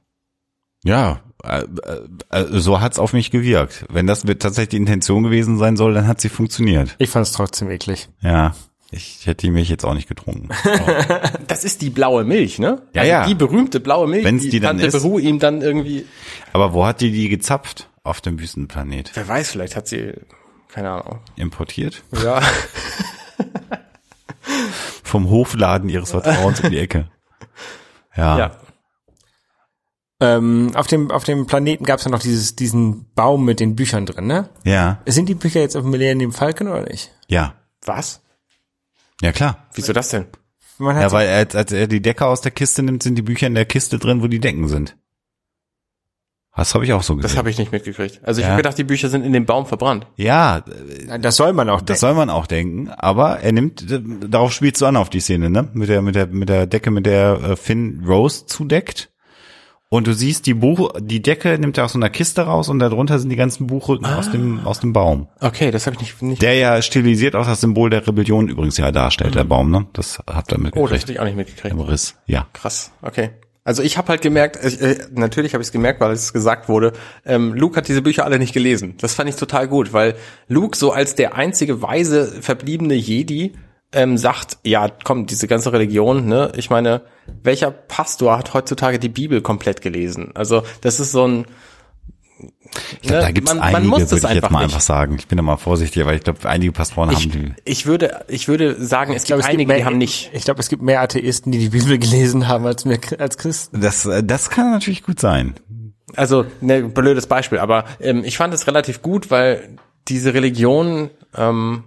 [0.84, 3.86] Ja, äh, äh, äh, so hat's auf mich gewirkt.
[3.90, 6.96] Wenn das tatsächlich die Intention gewesen sein soll, dann hat sie funktioniert.
[7.00, 8.10] Ich fand es trotzdem eklig.
[8.22, 8.54] Ja,
[8.92, 10.50] ich hätte die Milch jetzt auch nicht getrunken.
[11.48, 12.84] Das ist die blaue Milch, ne?
[12.94, 13.26] Ja, also ja.
[13.26, 15.04] Die berühmte blaue Milch, Wenn's die, die dann Tante ist.
[15.04, 16.06] Beru ihm dann irgendwie,
[16.54, 17.90] Aber wo hat die die gezapft?
[18.04, 19.12] Auf dem Wüstenplanet.
[19.16, 20.14] wer weiß, vielleicht hat sie,
[20.68, 21.20] keine Ahnung.
[21.36, 22.04] Importiert?
[22.24, 22.42] Ja.
[25.04, 27.10] Vom Hofladen ihres Vertrauens um die Ecke.
[28.16, 28.38] Ja.
[28.38, 28.52] ja.
[30.22, 33.76] Ähm, auf dem auf dem Planeten gab es ja noch dieses diesen Baum mit den
[33.76, 34.50] Büchern drin, ne?
[34.66, 35.00] Ja.
[35.06, 37.12] Sind die Bücher jetzt auf dem Millennium Falcon oder nicht?
[37.28, 37.54] Ja.
[37.86, 38.22] Was?
[39.22, 39.68] Ja, klar.
[39.74, 40.26] Wieso das denn?
[40.78, 43.22] Man hat Ja, weil als, als er die Decke aus der Kiste nimmt, sind die
[43.22, 44.96] Bücher in der Kiste drin, wo die Decken sind.
[46.56, 47.30] Das habe ich auch so gesehen.
[47.30, 48.20] Das habe ich nicht mitgekriegt.
[48.24, 48.52] Also ich Ja.
[48.52, 50.08] habe gedacht, die Bücher sind in dem Baum verbrannt.
[50.18, 50.62] ja,
[51.22, 51.82] das soll man auch.
[51.82, 53.86] das soll man auch denken, aber er nimmt,
[54.28, 55.70] darauf spielst du an auf die Szene, ne?
[55.74, 59.10] Mit der, mit der, mit der Decke, mit der äh, Finn Rose zudeckt.
[59.92, 62.78] Und du siehst die Buch, die Decke nimmt er aus so einer Kiste raus und
[62.78, 65.28] darunter sind die ganzen Buchrücken aus dem, aus dem Baum.
[65.42, 66.22] Okay, das habe ich nicht.
[66.22, 69.88] nicht Der ja stilisiert auch das Symbol der Rebellion übrigens ja darstellt, der Baum, ne?
[69.94, 71.02] Das habt ihr oh, das mitgekriegt.
[71.02, 71.74] hatte ich auch nicht mitgekriegt.
[71.74, 72.46] Im Riss, ja.
[72.54, 72.92] Krass.
[73.02, 73.32] Okay.
[73.64, 76.70] Also ich habe halt gemerkt, ich, äh, natürlich habe ich es gemerkt, weil es gesagt
[76.70, 76.94] wurde,
[77.26, 78.94] ähm, Luke hat diese Bücher alle nicht gelesen.
[79.02, 80.14] Das fand ich total gut, weil
[80.48, 83.54] Luke so als der einzige weise verbliebene Jedi
[83.92, 86.52] ähm, sagt, ja, komm, diese ganze Religion, ne?
[86.56, 87.02] Ich meine,
[87.44, 90.32] welcher Pastor hat heutzutage die Bibel komplett gelesen?
[90.36, 91.46] Also das ist so ein
[93.02, 94.60] Ich glaub, ne, da gibt's man, man einige, muss würde das ich jetzt einfach mal
[94.60, 94.74] nicht.
[94.74, 95.16] einfach sagen.
[95.20, 97.54] Ich bin da mal vorsichtig, weil ich glaube, einige Pastoren haben Ich, die.
[97.66, 99.98] ich würde, ich würde sagen, es Ich glaube, gibt es gibt einige, mehr, die haben
[99.98, 100.30] nicht.
[100.34, 103.82] Ich glaube, es gibt mehr Atheisten, die die Bibel gelesen haben als mehr als Christen.
[103.82, 105.56] Das, das kann natürlich gut sein.
[106.16, 109.78] Also, ne, blödes Beispiel, aber ähm, ich fand es relativ gut, weil
[110.08, 111.84] diese Religion, ähm,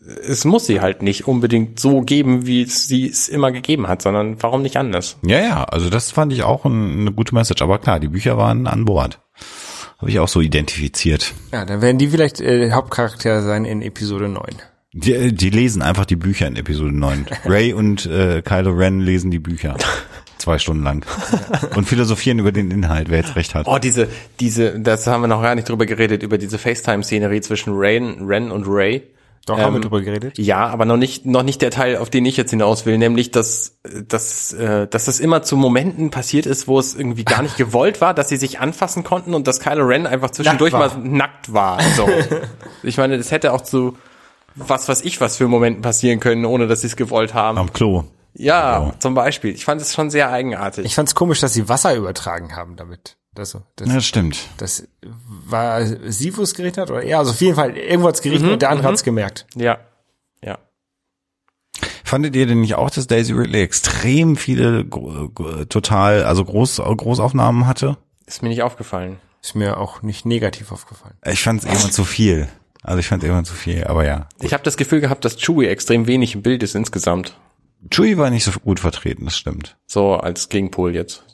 [0.00, 4.02] es muss sie halt nicht unbedingt so geben, wie es sie es immer gegeben hat,
[4.02, 5.18] sondern warum nicht anders?
[5.22, 7.60] Ja, ja, also das fand ich auch ein, eine gute Message.
[7.62, 9.20] Aber klar, die Bücher waren an Bord.
[9.98, 11.34] Habe ich auch so identifiziert.
[11.52, 14.44] Ja, dann werden die vielleicht äh, Hauptcharakter sein in Episode 9.
[14.92, 17.26] Die, die lesen einfach die Bücher in Episode 9.
[17.44, 19.76] Ray und äh, Kylo Ren lesen die Bücher.
[20.38, 21.04] Zwei Stunden lang.
[21.76, 23.66] Und philosophieren über den Inhalt, wer jetzt recht hat.
[23.68, 24.08] Oh, diese,
[24.40, 28.50] diese, das haben wir noch gar nicht drüber geredet, über diese FaceTime-Szenerie zwischen Ren, Ren
[28.50, 29.02] und Ray.
[29.50, 30.38] Doch, haben wir Ähm, drüber geredet.
[30.38, 33.30] Ja, aber noch nicht, noch nicht der Teil, auf den ich jetzt hinaus will, nämlich,
[33.30, 33.78] dass,
[34.08, 38.00] dass, äh, dass das immer zu Momenten passiert ist, wo es irgendwie gar nicht gewollt
[38.00, 41.52] war, dass sie sich anfassen konnten und dass Kylo Ren einfach zwischendurch Nackt mal nackt
[41.52, 41.82] war.
[41.96, 42.08] So.
[42.82, 43.96] ich meine, das hätte auch zu
[44.56, 47.58] was was ich was für Momenten passieren können, ohne dass sie es gewollt haben.
[47.58, 48.04] Am Klo.
[48.34, 49.54] Ja, zum Beispiel.
[49.54, 50.84] Ich fand es schon sehr eigenartig.
[50.84, 53.16] Ich fand's komisch, dass sie Wasser übertragen haben damit.
[53.34, 54.38] Das, das, Ja, das stimmt.
[54.56, 54.86] das
[55.50, 56.90] war sie, wo es geregnet hat?
[56.90, 57.04] Oder?
[57.04, 59.46] Ja, also auf jeden Fall, irgendwo hat's geregnet und der andere hat's gemerkt.
[59.56, 59.78] ja.
[60.42, 60.58] Ja.
[62.04, 64.88] Fandet ihr denn nicht auch, dass Daisy Ridley extrem viele
[65.68, 67.98] total, also Groß, Großaufnahmen hatte?
[68.26, 69.18] Ist mir nicht aufgefallen.
[69.42, 71.14] Ist mir auch nicht negativ aufgefallen.
[71.24, 72.48] Ich fand es irgendwann zu viel.
[72.82, 74.26] Also ich fand es irgendwann zu viel, aber ja.
[74.40, 77.38] Ich habe das Gefühl gehabt, dass Chewie extrem wenig im Bild ist insgesamt.
[77.90, 79.76] Chewie war nicht so gut vertreten, das stimmt.
[79.86, 81.24] So als Gegenpol jetzt.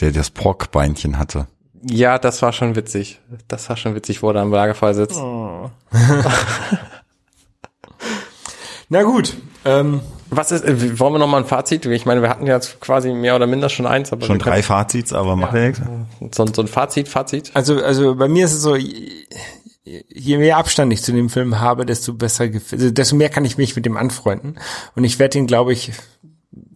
[0.00, 1.46] Der das Porkbeinchen hatte.
[1.88, 3.20] Ja, das war schon witzig.
[3.48, 5.18] Das war schon witzig, wo er am Lagerfeuer sitzt.
[8.88, 11.86] Na gut, ähm, Was ist, äh, wollen wir noch mal ein Fazit?
[11.86, 15.12] Ich meine, wir hatten jetzt quasi mehr oder minder schon eins, aber Schon drei Fazits,
[15.12, 15.80] aber macht ja nichts.
[15.80, 17.50] können- so, so ein Fazit, Fazit.
[17.54, 21.84] also, also bei mir ist es so, je mehr Abstand ich zu dem Film habe,
[21.86, 24.58] desto besser, also desto mehr kann ich mich mit dem anfreunden.
[24.94, 25.92] Und ich werde ihn, glaube ich,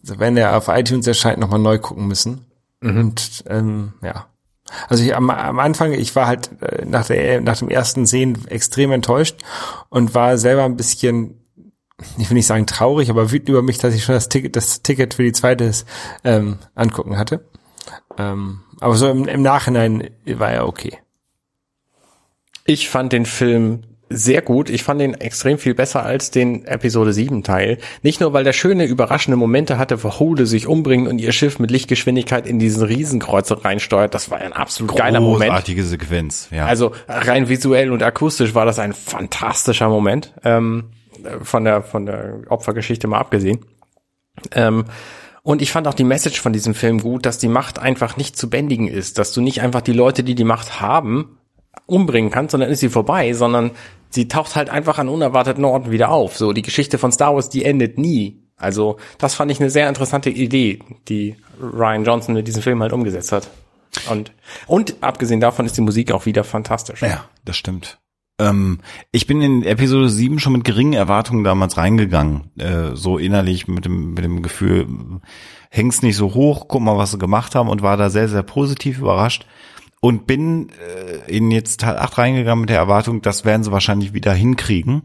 [0.02, 2.46] wenn er auf iTunes erscheint, nochmal neu gucken müssen.
[2.82, 4.26] Und ähm, ja.
[4.88, 8.46] Also ich, am, am Anfang, ich war halt äh, nach, der, nach dem ersten Sehen
[8.48, 9.40] extrem enttäuscht
[9.88, 11.40] und war selber ein bisschen,
[12.18, 14.82] ich will nicht sagen traurig, aber wütend über mich, dass ich schon das Ticket, das
[14.82, 15.70] Ticket für die zweite
[16.24, 17.44] ähm, angucken hatte.
[18.18, 20.98] Ähm, aber so im, im Nachhinein war er okay.
[22.64, 23.82] Ich fand den Film
[24.12, 24.68] sehr gut.
[24.70, 27.78] Ich fand ihn extrem viel besser als den Episode 7 Teil.
[28.02, 31.61] Nicht nur, weil der schöne, überraschende Momente hatte, wo Holde sich umbringen und ihr Schiff
[31.61, 34.12] mit Lichtgeschwindigkeit in diesen Riesenkreuzer reinsteuert.
[34.12, 35.50] Das war ein absolut geiler Moment.
[35.50, 36.66] Großartige Sequenz, ja.
[36.66, 40.34] Also rein visuell und akustisch war das ein fantastischer Moment.
[40.44, 40.90] Ähm,
[41.42, 43.61] von der, von der Opfergeschichte mal abgesehen.
[44.52, 44.86] Ähm,
[45.42, 48.36] und ich fand auch die Message von diesem Film gut, dass die Macht einfach nicht
[48.36, 51.38] zu bändigen ist, dass du nicht einfach die Leute, die die Macht haben,
[51.86, 53.70] umbringen kannst, sondern ist sie vorbei, sondern
[54.11, 56.36] sie taucht halt einfach an unerwarteten Orten wieder auf.
[56.36, 58.42] So, die Geschichte von Star Wars, die endet nie.
[58.56, 62.92] Also, das fand ich eine sehr interessante Idee, die Ryan Johnson mit diesem Film halt
[62.92, 63.48] umgesetzt hat.
[64.08, 64.32] Und,
[64.66, 67.02] und abgesehen davon ist die Musik auch wieder fantastisch.
[67.02, 67.98] Ja, das stimmt.
[68.38, 68.78] Ähm,
[69.12, 72.50] ich bin in Episode 7 schon mit geringen Erwartungen damals reingegangen.
[72.58, 74.86] Äh, so innerlich mit dem, mit dem Gefühl,
[75.70, 78.42] häng's nicht so hoch, guck mal, was sie gemacht haben und war da sehr, sehr
[78.42, 79.46] positiv überrascht.
[80.01, 84.14] Und bin äh, in jetzt Teil 8 reingegangen mit der Erwartung, das werden sie wahrscheinlich
[84.14, 85.03] wieder hinkriegen.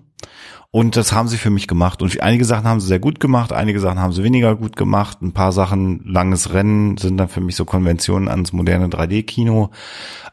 [0.72, 2.02] Und das haben sie für mich gemacht.
[2.02, 5.22] Und einige Sachen haben sie sehr gut gemacht, einige Sachen haben sie weniger gut gemacht.
[5.22, 9.70] Ein paar Sachen, langes Rennen, sind dann für mich so Konventionen ans moderne 3D-Kino.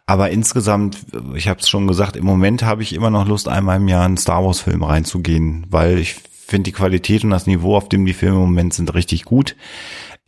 [0.04, 0.98] Aber insgesamt,
[1.36, 4.00] ich habe es schon gesagt, im Moment habe ich immer noch Lust, einmal im Jahr
[4.00, 8.04] in einen Star Wars-Film reinzugehen, weil ich finde die Qualität und das Niveau, auf dem
[8.04, 9.54] die Filme im Moment sind, richtig gut.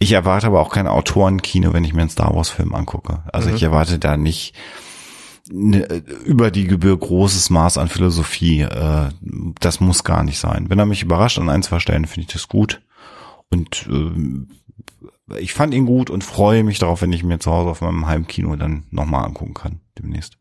[0.04, 3.22] Ich erwarte aber auch kein Autorenkino, wenn ich mir einen Star Wars-Film angucke.
[3.32, 4.54] Also ich erwarte da nicht
[5.50, 5.80] ne,
[6.26, 8.60] über die Gebühr großes Maß an Philosophie.
[8.60, 9.08] Äh,
[9.60, 10.68] das muss gar nicht sein.
[10.68, 12.82] Wenn er mich überrascht an ein, zwei Stellen, finde ich das gut.
[13.50, 17.70] Und äh, ich fand ihn gut und freue mich darauf, wenn ich mir zu Hause
[17.70, 20.36] auf meinem Heimkino dann nochmal angucken kann, demnächst.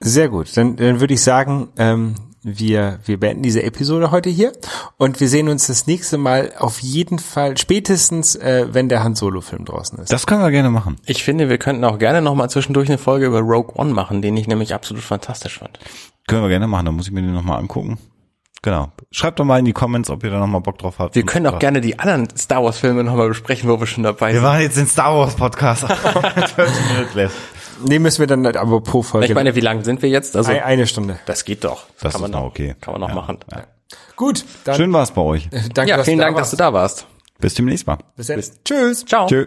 [0.00, 0.56] Sehr gut.
[0.56, 2.14] Dann, dann würde ich sagen, ähm,
[2.44, 4.52] wir, wir beenden diese Episode heute hier
[4.98, 9.14] und wir sehen uns das nächste Mal auf jeden Fall spätestens, äh, wenn der Han
[9.14, 10.12] Solo-Film draußen ist.
[10.12, 10.96] Das können wir gerne machen.
[11.06, 14.22] Ich finde, wir könnten auch gerne noch mal zwischendurch eine Folge über Rogue One machen,
[14.22, 15.78] den ich nämlich absolut fantastisch fand.
[16.26, 17.98] Können wir gerne machen, dann muss ich mir den nochmal angucken.
[18.64, 18.92] Genau.
[19.10, 21.16] Schreibt doch mal in die Comments, ob ihr da nochmal Bock drauf habt.
[21.16, 24.04] Wir können auch gerne die anderen Star Wars Filme noch mal besprechen, wo wir schon
[24.04, 24.42] dabei Wir sind.
[24.44, 25.84] machen jetzt den Star Wars Podcast.
[27.86, 29.26] Nee, müssen wir dann halt aber pro Folge.
[29.26, 30.36] Ich meine, wie lang sind wir jetzt?
[30.36, 31.18] Also, Ein- eine Stunde.
[31.26, 31.84] das geht doch.
[32.00, 32.74] Das kann man ist noch noch, okay.
[32.80, 33.38] Kann man noch Ja, machen.
[33.50, 33.62] ja.
[34.16, 35.48] Gut, dann Schön war's bei euch.
[35.74, 36.60] danke, Ja, dass vielen du Dank, dass du warst.
[36.60, 37.06] da warst.
[37.40, 37.98] Bis demnächst mal.
[38.16, 38.40] Bis dann.
[38.64, 39.04] Tschüss.
[39.04, 39.26] Ciao.
[39.26, 39.46] Tschö.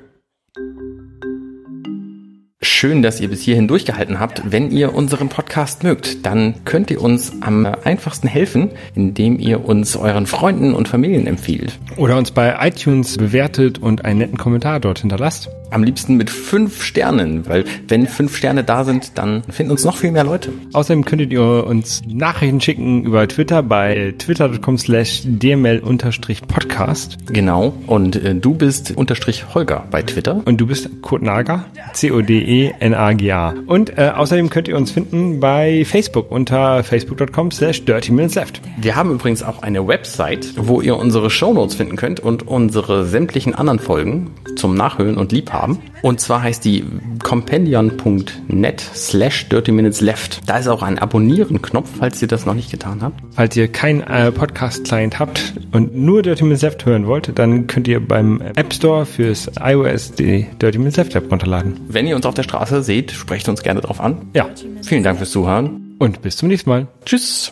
[2.61, 4.41] Schön, dass ihr bis hierhin durchgehalten habt.
[4.51, 9.95] Wenn ihr unseren Podcast mögt, dann könnt ihr uns am einfachsten helfen, indem ihr uns
[9.95, 11.78] euren Freunden und Familien empfiehlt.
[11.95, 15.49] Oder uns bei iTunes bewertet und einen netten Kommentar dort hinterlasst.
[15.72, 19.97] Am liebsten mit fünf Sternen, weil wenn fünf Sterne da sind, dann finden uns noch
[19.97, 20.53] viel mehr Leute.
[20.74, 27.18] Außerdem könntet ihr uns Nachrichten schicken über Twitter bei twitter.com slash dml-podcast.
[27.28, 27.74] Genau.
[27.88, 30.41] Und äh, du bist unterstrich Holger bei Twitter.
[30.45, 33.55] Und du bist Kurt Nager, C-O-D-E-N-A-G-A.
[33.66, 38.61] Und äh, außerdem könnt ihr uns finden bei Facebook unter facebook.com slash dirty minutes left.
[38.78, 43.55] Wir haben übrigens auch eine Website, wo ihr unsere Shownotes finden könnt und unsere sämtlichen
[43.55, 45.55] anderen Folgen zum Nachhören und Liebhaben.
[46.01, 46.84] Und zwar heißt die
[47.24, 50.41] compendion.net slash dirty minutes left.
[50.47, 53.20] Da ist auch ein Abonnieren-Knopf, falls ihr das noch nicht getan habt.
[53.36, 57.88] Falls ihr keinen äh, Podcast-Client habt und nur Dirty Minutes Left hören wollt, dann könnt
[57.88, 61.80] ihr beim App Store fürs iOS die Dirty Minutes Left App runterladen.
[61.88, 64.18] Wenn ihr uns auf der Straße seht, sprecht uns gerne drauf an.
[64.34, 64.47] Ja,
[64.84, 65.95] Vielen Dank fürs Zuhören.
[65.99, 66.88] und bis zum nächsten Mal.
[67.06, 67.43] Tschüss.